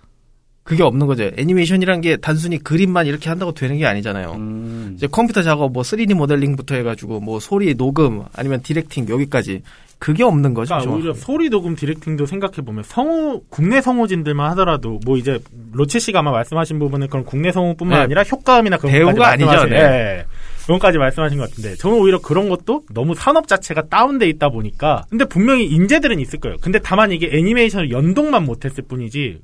[0.69, 1.31] 그게 없는 거죠.
[1.35, 4.33] 애니메이션이란 게 단순히 그림만 이렇게 한다고 되는 게 아니잖아요.
[4.33, 4.91] 음.
[4.95, 9.63] 이제 컴퓨터 작업 뭐 3D 모델링부터 해가지고 뭐 소리 녹음 아니면 디렉팅 여기까지
[9.97, 10.75] 그게 없는 거죠.
[10.75, 15.39] 그러니까 오히려 소리 녹음 디렉팅도 생각해 보면 성우 국내 성우진들만 하더라도 뭐 이제
[15.71, 18.03] 로체 씨가 아마 말씀하신 부분은 그런 국내 성우뿐만 네.
[18.03, 19.69] 아니라 효과음이나 그런 배우가 아니죠, 네.
[19.69, 20.25] 네.
[20.65, 25.25] 그런까지 말씀하신 것 같은데 저는 오히려 그런 것도 너무 산업 자체가 다운돼 있다 보니까 근데
[25.25, 26.57] 분명히 인재들은 있을 거예요.
[26.61, 29.39] 근데 다만 이게 애니메이션을 연동만 못했을 뿐이지.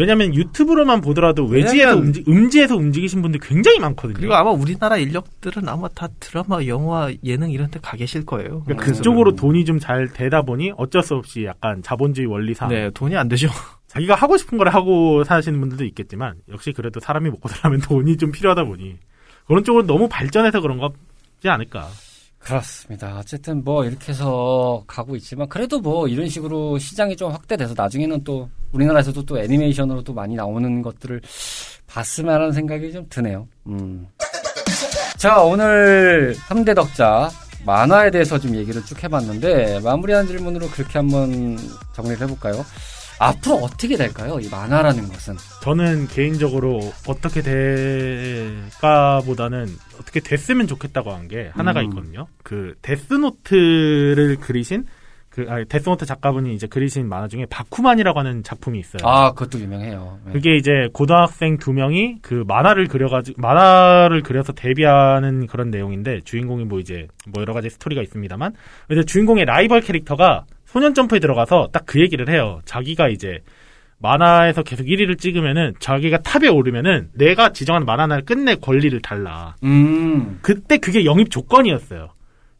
[0.00, 4.16] 왜냐면 유튜브로만 보더라도 외지에서 움직, 음지에서 움직이신 분들 굉장히 많거든요.
[4.16, 8.62] 그리고 아마 우리나라 인력들은 아마 다 드라마, 영화, 예능 이런 데 가 계실 거예요.
[8.64, 12.90] 그러니까 그래서 그쪽으로 돈이 좀 잘 되다 보니 어쩔 수 없이 약간 자본주의 원리상 네,
[12.90, 13.48] 돈이 안 되죠.
[13.88, 18.30] 자기가 하고 싶은 걸 하고 사시는 분들도 있겠지만 역시 그래도 사람이 먹고 살려면 돈이 좀
[18.32, 18.96] 필요하다 보니
[19.46, 20.94] 그런 쪽으로 너무 발전해서 그런 거지
[21.48, 21.88] 않을까.
[22.40, 23.18] 그렇습니다.
[23.18, 28.48] 어쨌든 뭐 이렇게 해서 가고 있지만 그래도 뭐 이런 식으로 시장이 좀 확대돼서 나중에는 또
[28.72, 31.20] 우리나라에서도 또 애니메이션으로 또 많이 나오는 것들을
[31.86, 33.46] 봤으면 하는 생각이 좀 드네요.
[33.66, 34.06] 음.
[35.16, 37.30] 자, 오늘 3대 덕자
[37.66, 41.58] 만화에 대해서 좀 얘기를 쭉 해봤는데 마무리하는 질문으로 그렇게 한번
[41.94, 42.64] 정리를 해볼까요?
[43.20, 44.38] 앞으로 어떻게 될까요?
[44.40, 45.36] 이 만화라는 것은.
[45.62, 49.66] 저는 개인적으로 어떻게 될까보다는
[50.00, 51.84] 어떻게 됐으면 좋겠다고 한 게 하나가 음.
[51.90, 52.26] 있거든요.
[52.42, 54.86] 그 데스노트를 그리신
[55.28, 59.08] 그 아니, 데스노트 작가분이 이제 그리신 만화 중에 바쿠만이라고 하는 작품이 있어요.
[59.08, 60.18] 아, 그것도 유명해요.
[60.26, 60.32] 네.
[60.32, 66.80] 그게 이제 고등학생 두 명이 그 만화를 그려가지고 만화를 그려서 데뷔하는 그런 내용인데 주인공이 뭐
[66.80, 68.54] 이제 뭐 여러 가지 스토리가 있습니다만
[68.90, 72.60] 이제 주인공의 라이벌 캐릭터가 소년 점프에 들어가서 딱 그 얘기를 해요.
[72.64, 73.40] 자기가 이제
[73.98, 79.56] 만화에서 계속 1위를 찍으면은 자기가 탑에 오르면은 내가 지정한 만화 하나를 끝낼 권리를 달라.
[79.64, 80.38] 음.
[80.40, 82.10] 그때 그게 영입 조건이었어요.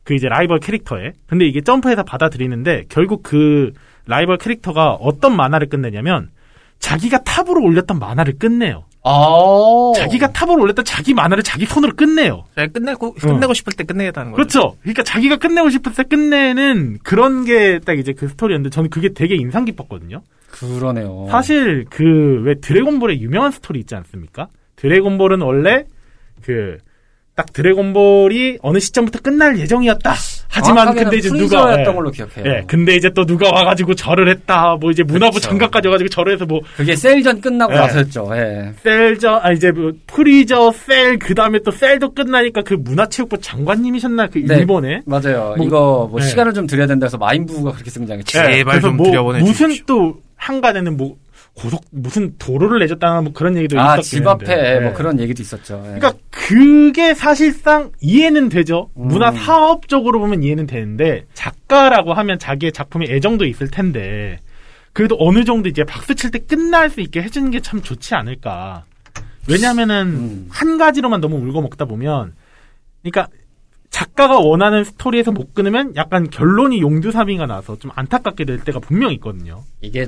[0.03, 1.13] 그 이제 라이벌 캐릭터에.
[1.29, 3.73] 근데 이게 점프해서 받아들이는데 결국 그
[4.07, 6.31] 라이벌 캐릭터가 어떤 만화를 끝내냐면
[6.81, 8.85] 자기가 탑으로 올렸던 만화를 끝내요.
[9.03, 9.93] 아.
[9.97, 12.45] 자기가 탑으로 올렸던 자기 만화를 자기 손으로 끝내요.
[12.57, 14.37] 자, 끝내고, 끝내고 싶을 때 끝내겠다는 거죠.
[14.37, 14.77] 그렇죠.
[14.83, 19.35] 그러니까 자기가 끝내고 싶을 때 끝내는 그런 게 딱 이제 그 스토리였는데 저는 그게 되게
[19.37, 20.23] 인상 깊었거든요.
[20.51, 21.29] 그러네요.
[21.31, 24.49] 사실 그 왜 드래곤볼의 유명한 스토리 있지 않습니까?
[24.77, 25.85] 드래곤볼은 원래
[26.43, 26.79] 그
[27.37, 30.15] 딱 드래곤볼이 어느 시점부터 끝날 예정이었다.
[30.51, 31.93] 하지만 근데 이제 누가 프리저였던 예.
[31.97, 32.45] 걸로 기억해요.
[32.45, 34.77] 예, 근데 이제 또 누가 와가지고 절을 했다.
[34.81, 35.49] 뭐 이제 문화부 그렇죠.
[35.49, 37.77] 장관까지 와가지고 절을 해서 뭐 그게 셀전 끝나고 예.
[37.77, 38.31] 나서였죠.
[38.35, 38.73] 예.
[38.83, 44.45] 셀저, 아 이제 뭐 프리저, 셀, 그 다음에 또 셀도 끝나니까 그 문화체육부 장관님이셨나 그
[44.45, 44.57] 네.
[44.57, 45.03] 일본에.
[45.07, 45.55] 맞아요.
[45.57, 46.27] 뭐, 이거 뭐 네.
[46.27, 48.39] 시간을 좀 드려야 된다 해서 마인부가 그렇게 등장했죠.
[48.41, 48.57] 예.
[48.57, 49.85] 제발 네, 좀뭐 들여보내 무슨 주십시오.
[49.87, 51.17] 또 한간에는 뭐
[51.55, 54.81] 고속 무슨 도로를 내줬다는 뭐 그런 얘기도 아, 있었긴 집 앞에.
[54.81, 54.93] 뭐 네.
[54.97, 55.77] 그런 얘기도 있었죠.
[55.85, 55.99] 예.
[55.99, 58.91] 그러니까 그게 사실상 이해는 되죠.
[58.97, 59.09] 음.
[59.09, 64.39] 문화 사업적으로 보면 이해는 되는데 작가라고 하면 자기의 작품에 애정도 있을 텐데
[64.93, 68.85] 그래도 어느 정도 이제 박수 칠 때 끝날 수 있게 해주는 게 참 좋지 않을까.
[69.49, 70.47] 왜냐면은 음.
[70.51, 72.35] 한 가지로만 너무 울고 먹다 보면
[73.03, 73.29] 그러니까
[73.91, 79.65] 작가가 원하는 스토리에서 못 끊으면 약간 결론이 용두사미가 나서 좀 안타깝게 될 때가 분명 있거든요.
[79.81, 80.07] 이게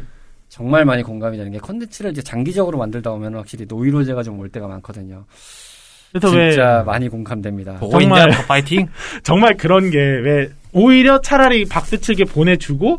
[0.53, 4.69] 정말 많이 공감이 되는 게 컨텐츠를 이제 장기적으로 만들다 보면 확실히 노이로제가 좀 올 때가
[4.69, 5.25] 많거든요.
[6.11, 7.79] 그래서 진짜 왜 많이 공감됩니다.
[8.03, 8.31] 정말-?
[8.47, 8.89] 파이팅?
[9.25, 12.99] 정말 그런 게 왜 오히려 차라리 박수치게 보내주고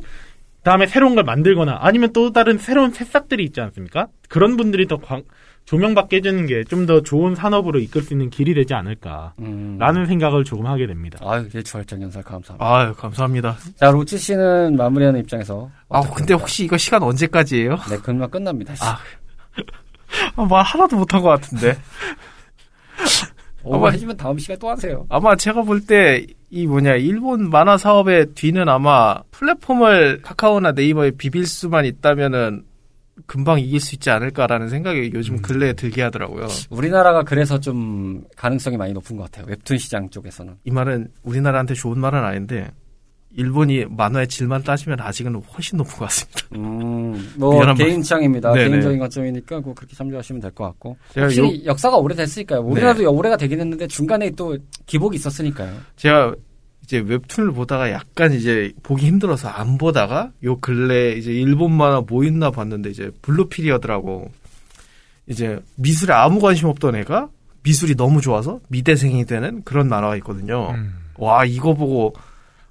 [0.64, 4.08] 다음에 새로운 걸 만들거나 아니면 또 다른 새로운 새싹들이 있지 않습니까?
[4.30, 5.22] 그런 분들이 더 광-
[5.66, 9.78] 조명받게 해주는 게 좀 더 좋은 산업으로 이끌 수 있는 길이 되지 않을까 음.
[9.80, 11.20] 라는 생각을 조금 하게 됩니다.
[11.24, 12.66] 아유, 일주활적 연설 감사합니다.
[12.76, 13.58] 아유, 감사합니다.
[13.78, 15.70] 자, 로치 씨는 마무리하는 입장에서.
[15.90, 16.34] 아, 근데?
[16.34, 17.78] 혹시 이거 시간 언제까지예요?
[17.90, 18.74] 네, 금방 끝납니다.
[18.82, 19.00] 아,
[20.36, 21.78] 아, 말 하나도 못한 것 같은데.
[23.64, 25.06] 오, 아마- 해주면 다음 시간에 또 하세요.
[25.10, 31.48] 아마 제가 볼 때 이 뭐냐 일본 만화 사업의 뒤는 아마 플랫폼을 카카오나 네이버에 비빌
[31.48, 32.64] 수만 있다면은
[33.26, 36.48] 금방 이길 수 있지 않을까라는 생각이 요즘 근래에 들게 하더라고요.
[36.70, 39.46] 우리나라가 그래서 좀 가능성이 많이 높은 것 같아요.
[39.48, 40.56] 웹툰 시장 쪽에서는.
[40.64, 42.70] 이 말은 우리나라한테 좋은 말은 아닌데
[43.36, 46.40] 일본이 만화의 질만 따지면 아직은 훨씬 높은 것 같습니다.
[46.56, 48.54] 음, 뭐 개인 취향입니다.
[48.54, 48.70] 네네.
[48.70, 50.96] 개인적인 관점이니까 뭐 그렇게 참조하시면 될 것 같고.
[51.14, 52.62] 제가 확실히 역사가 오래됐으니까요.
[52.62, 53.06] 우리나라도 네.
[53.08, 54.56] 오래가 되긴 했는데 중간에 또
[54.86, 55.74] 기복이 있었으니까요.
[55.96, 56.36] 제가
[56.84, 62.24] 이제 웹툰을 보다가 약간 이제 보기 힘들어서 안 보다가 요 근래 이제 일본 만화 뭐
[62.24, 64.32] 있나 봤는데 이제 블루 피리어드라고
[65.28, 67.30] 이제 미술에 아무 관심 없던 애가
[67.64, 70.72] 미술이 너무 좋아서 미대생이 되는 그런 만화가 있거든요.
[70.72, 70.94] 음.
[71.18, 72.14] 와 이거 보고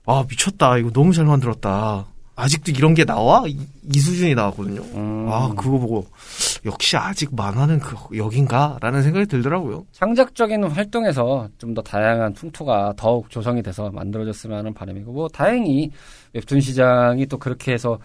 [0.04, 2.06] 아 미쳤다 이거 너무 잘 만들었다.
[2.34, 3.44] 아직도 이런 게 나와?
[3.46, 3.58] 이,
[3.94, 4.80] 이 수준이 나왔거든요.
[4.94, 5.28] 음.
[5.30, 6.06] 아 그거 보고
[6.64, 9.84] 역시 아직 만화는 그 여긴가라는 생각이 들더라고요.
[9.92, 15.90] 창작적인 활동에서 좀 더 다양한 풍토가 더욱 조성이 돼서 만들어졌으면 하는 바람이고 뭐 다행히
[16.34, 17.98] 웹툰 시장이 또 그렇게 해서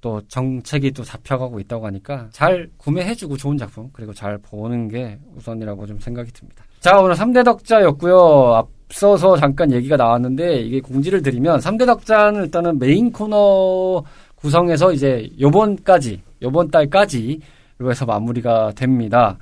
[0.00, 5.86] 또 정책이 또 잡혀가고 있다고 하니까 잘 구매해주고 좋은 작품 그리고 잘 보는 게 우선이라고
[5.86, 6.64] 좀 생각이 듭니다.
[6.80, 8.54] 자 오늘 3대 덕자였고요.
[8.54, 14.04] 앞 서서 잠깐 얘기가 나왔는데 이게 공지를 드리면 3대 덕자는 일단은 메인 코너
[14.36, 17.40] 구성에서 이제 요번까지 요번 달까지
[17.78, 19.36] 로 해서 마무리가 됩니다.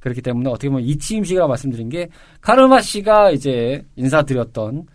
[0.00, 2.08] 그렇기 때문에 어떻게 보면 이치임식이라고 말씀드린 게
[2.40, 4.86] 카르마 씨가 이제 인사드렸던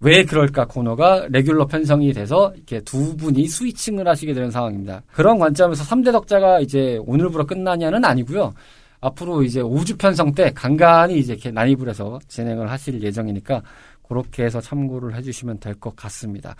[0.00, 5.02] 왜 그럴까 코너가 레귤러 편성이 돼서 이렇게 두 분이 스위칭을 하시게 되는 상황입니다.
[5.12, 8.52] 그런 관점에서 3대 덕자가 이제 오늘부로 끝나냐는 아니고요.
[9.06, 13.62] 앞으로 이제 5주 편성 때 간간히 이제 이렇게 난입을 해서 진행을 하실 예정이니까
[14.08, 16.54] 그렇게 해서 참고를 해주시면 될 것 같습니다.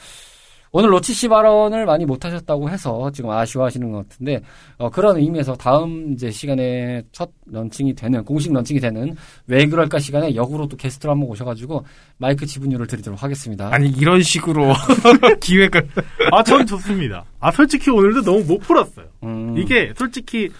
[0.72, 4.42] 오늘 로치 씨 발언을 많이 못하셨다고 해서 지금 아쉬워하시는 것 같은데
[4.76, 9.16] 어, 그런 의미에서 다음 이제 시간에 첫 launching이 되는 공식 launching이 되는
[9.46, 11.84] 왜 그럴까 시간에 역으로 또 게스트로 한번 오셔가지고
[12.18, 13.72] 마이크 지분율을 드리도록 하겠습니다.
[13.72, 14.74] 아니 이런 식으로
[15.40, 15.88] 기획을
[16.32, 17.24] 아, 전 좋습니다.
[17.40, 19.06] 아, 솔직히 오늘도 너무 못 풀었어요.
[19.22, 20.50] 음, 이게 솔직히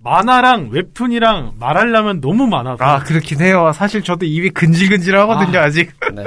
[0.00, 3.72] 만화랑 웹툰이랑 말하려면 너무 많아서 아 그렇긴 해요.
[3.74, 5.90] 사실 저도 입이 근질근질 하거든요 아 직.
[6.14, 6.24] 네.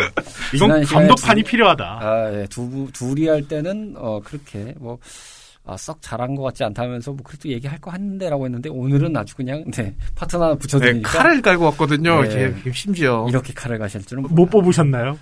[0.57, 1.83] 좀 지난 시간에 감독판이 두- 필요하다.
[2.01, 4.97] 아, 예, 두, 부- 둘이 할 때는, 어, 그렇게, 뭐,
[5.65, 9.33] 아, 썩 잘한 것 같지 않다면서, 뭐, 그래도 얘기할 거 한데 라고 했는데, 오늘은 아주
[9.35, 11.09] 그냥, 네, 파트너 하나 네, 붙여드리니까.
[11.09, 12.21] 칼을 깔고 왔거든요.
[12.23, 12.53] 네.
[12.59, 13.25] 이게 심지어.
[13.29, 14.23] 이렇게 칼을 가실 줄은.
[14.29, 15.17] 못 뽑으셨나요?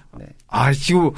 [0.48, 1.12] 아 지금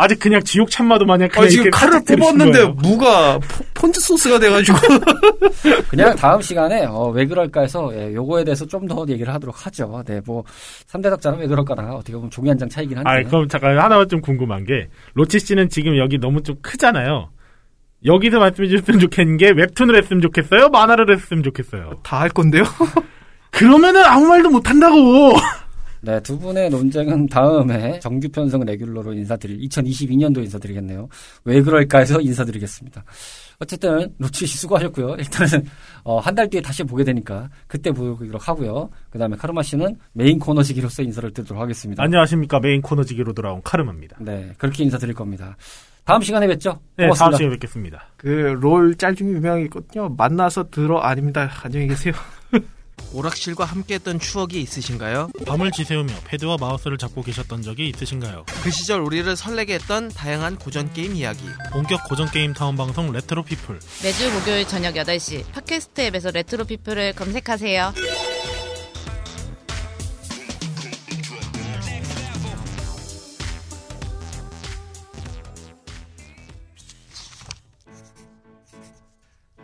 [0.00, 2.68] 아직 그냥 지옥 참마도 마냥 아, 그냥 지금 이렇게 칼을 뽑았는데 거예요.
[2.74, 4.78] 무가 포- 폰트 소스가 돼가지고
[5.90, 10.02] 그냥 다음 시간에, 어, 왜 그럴까 해서, 예, 요거에 대해서 좀 더 얘기를 하도록 하죠.
[10.06, 10.44] 네, 뭐,
[10.92, 13.10] 3대 덕자는 왜 그럴까나, 어떻게 보면 종이 한 장 차이긴 한데.
[13.10, 17.30] 아, 그럼 잠깐 하나만 좀 궁금한 게 로치 씨는 지금 여기 너무 좀 크잖아요.
[18.06, 20.68] 여기서 말씀해 주셨으면 좋겠는 게 웹툰을 했으면 좋겠어요?
[20.68, 21.94] 만화를 했으면 좋겠어요?
[22.04, 22.62] 다 할 건데요.
[23.50, 25.34] 그러면은 아무 말도 못 한다고.
[26.00, 31.08] 네, 두 분의 논쟁은 다음에 정규 편성 레귤러로 인사드릴, 2022년도 인사드리겠네요.
[31.44, 33.04] 왜 그럴까 해서 인사드리겠습니다.
[33.60, 35.16] 어쨌든, 로치 씨 수고하셨고요.
[35.18, 35.64] 일단은,
[36.04, 38.88] 어, 한 달 뒤에 다시 보게 되니까, 그때 보기로 하고요.
[39.10, 42.00] 그 다음에 카르마 씨는 메인 코너지기로서 인사를 드리도록 하겠습니다.
[42.02, 44.18] 안녕하십니까 메인 코너지기로 돌아온 카르마입니다.
[44.20, 45.56] 네, 그렇게 인사드릴 겁니다.
[46.04, 46.78] 다음 시간에 뵙죠.
[46.96, 47.24] 네, 고맙습니다.
[47.24, 48.02] 다음 시간에 뵙겠습니다.
[48.16, 48.26] 그
[48.60, 50.08] 롤 짤 중에 있거든요.
[50.16, 51.50] 만나서 들어 아닙니다.
[51.64, 52.14] 안녕히 계세요.
[53.12, 55.30] 오락실과 함께했던 추억이 있으신가요?
[55.46, 58.44] 밤을 지새우며 패드와 마우스를 잡고 계셨던 적이 있으신가요?
[58.62, 61.44] 그 시절 우리를 설레게 했던 다양한 고전 게임 이야기.
[61.72, 63.80] 본격 고전 게임 타운 방송 레트로 피플.
[64.02, 67.94] 매주 목요일 저녁 8시 팟캐스트 앱에서 레트로 피플을 검색하세요.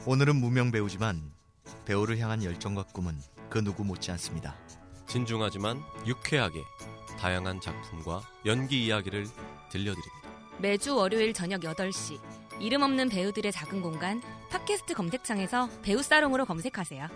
[0.07, 1.33] 오늘은 무명 배우지만
[1.87, 3.15] 배우를 향한 열정과 꿈은
[3.55, 4.57] 그 누구 못지 않습니다.
[5.07, 6.59] 진중하지만 유쾌하게
[7.21, 9.27] 다양한 작품과 연기 이야기를
[9.71, 10.29] 들려드립니다.
[10.59, 12.19] 매주 월요일 저녁 8시
[12.59, 17.07] 이름 없는 배우들의 작은 공간 팟캐스트 검색창에서 배우 살롱으로 검색하세요.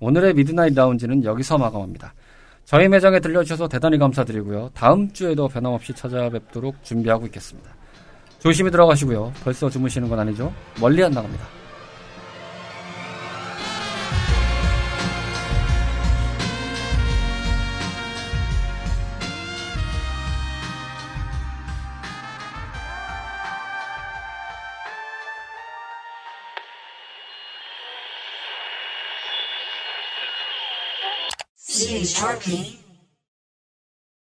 [0.00, 2.12] 오늘의 미드나잇 라운지는 여기서 마감합니다.
[2.64, 4.70] 저희 매장에 들려주셔서 대단히 감사드리고요.
[4.74, 7.77] 다음 주에도 변함없이 찾아뵙도록 준비하고 있겠습니다.
[8.38, 9.32] 조심히 들어가시고요.
[9.42, 10.52] 벌써 주무시는 건 아니죠?
[10.80, 11.46] 멀리 안 나갑니다.
[31.56, 32.87] CHRP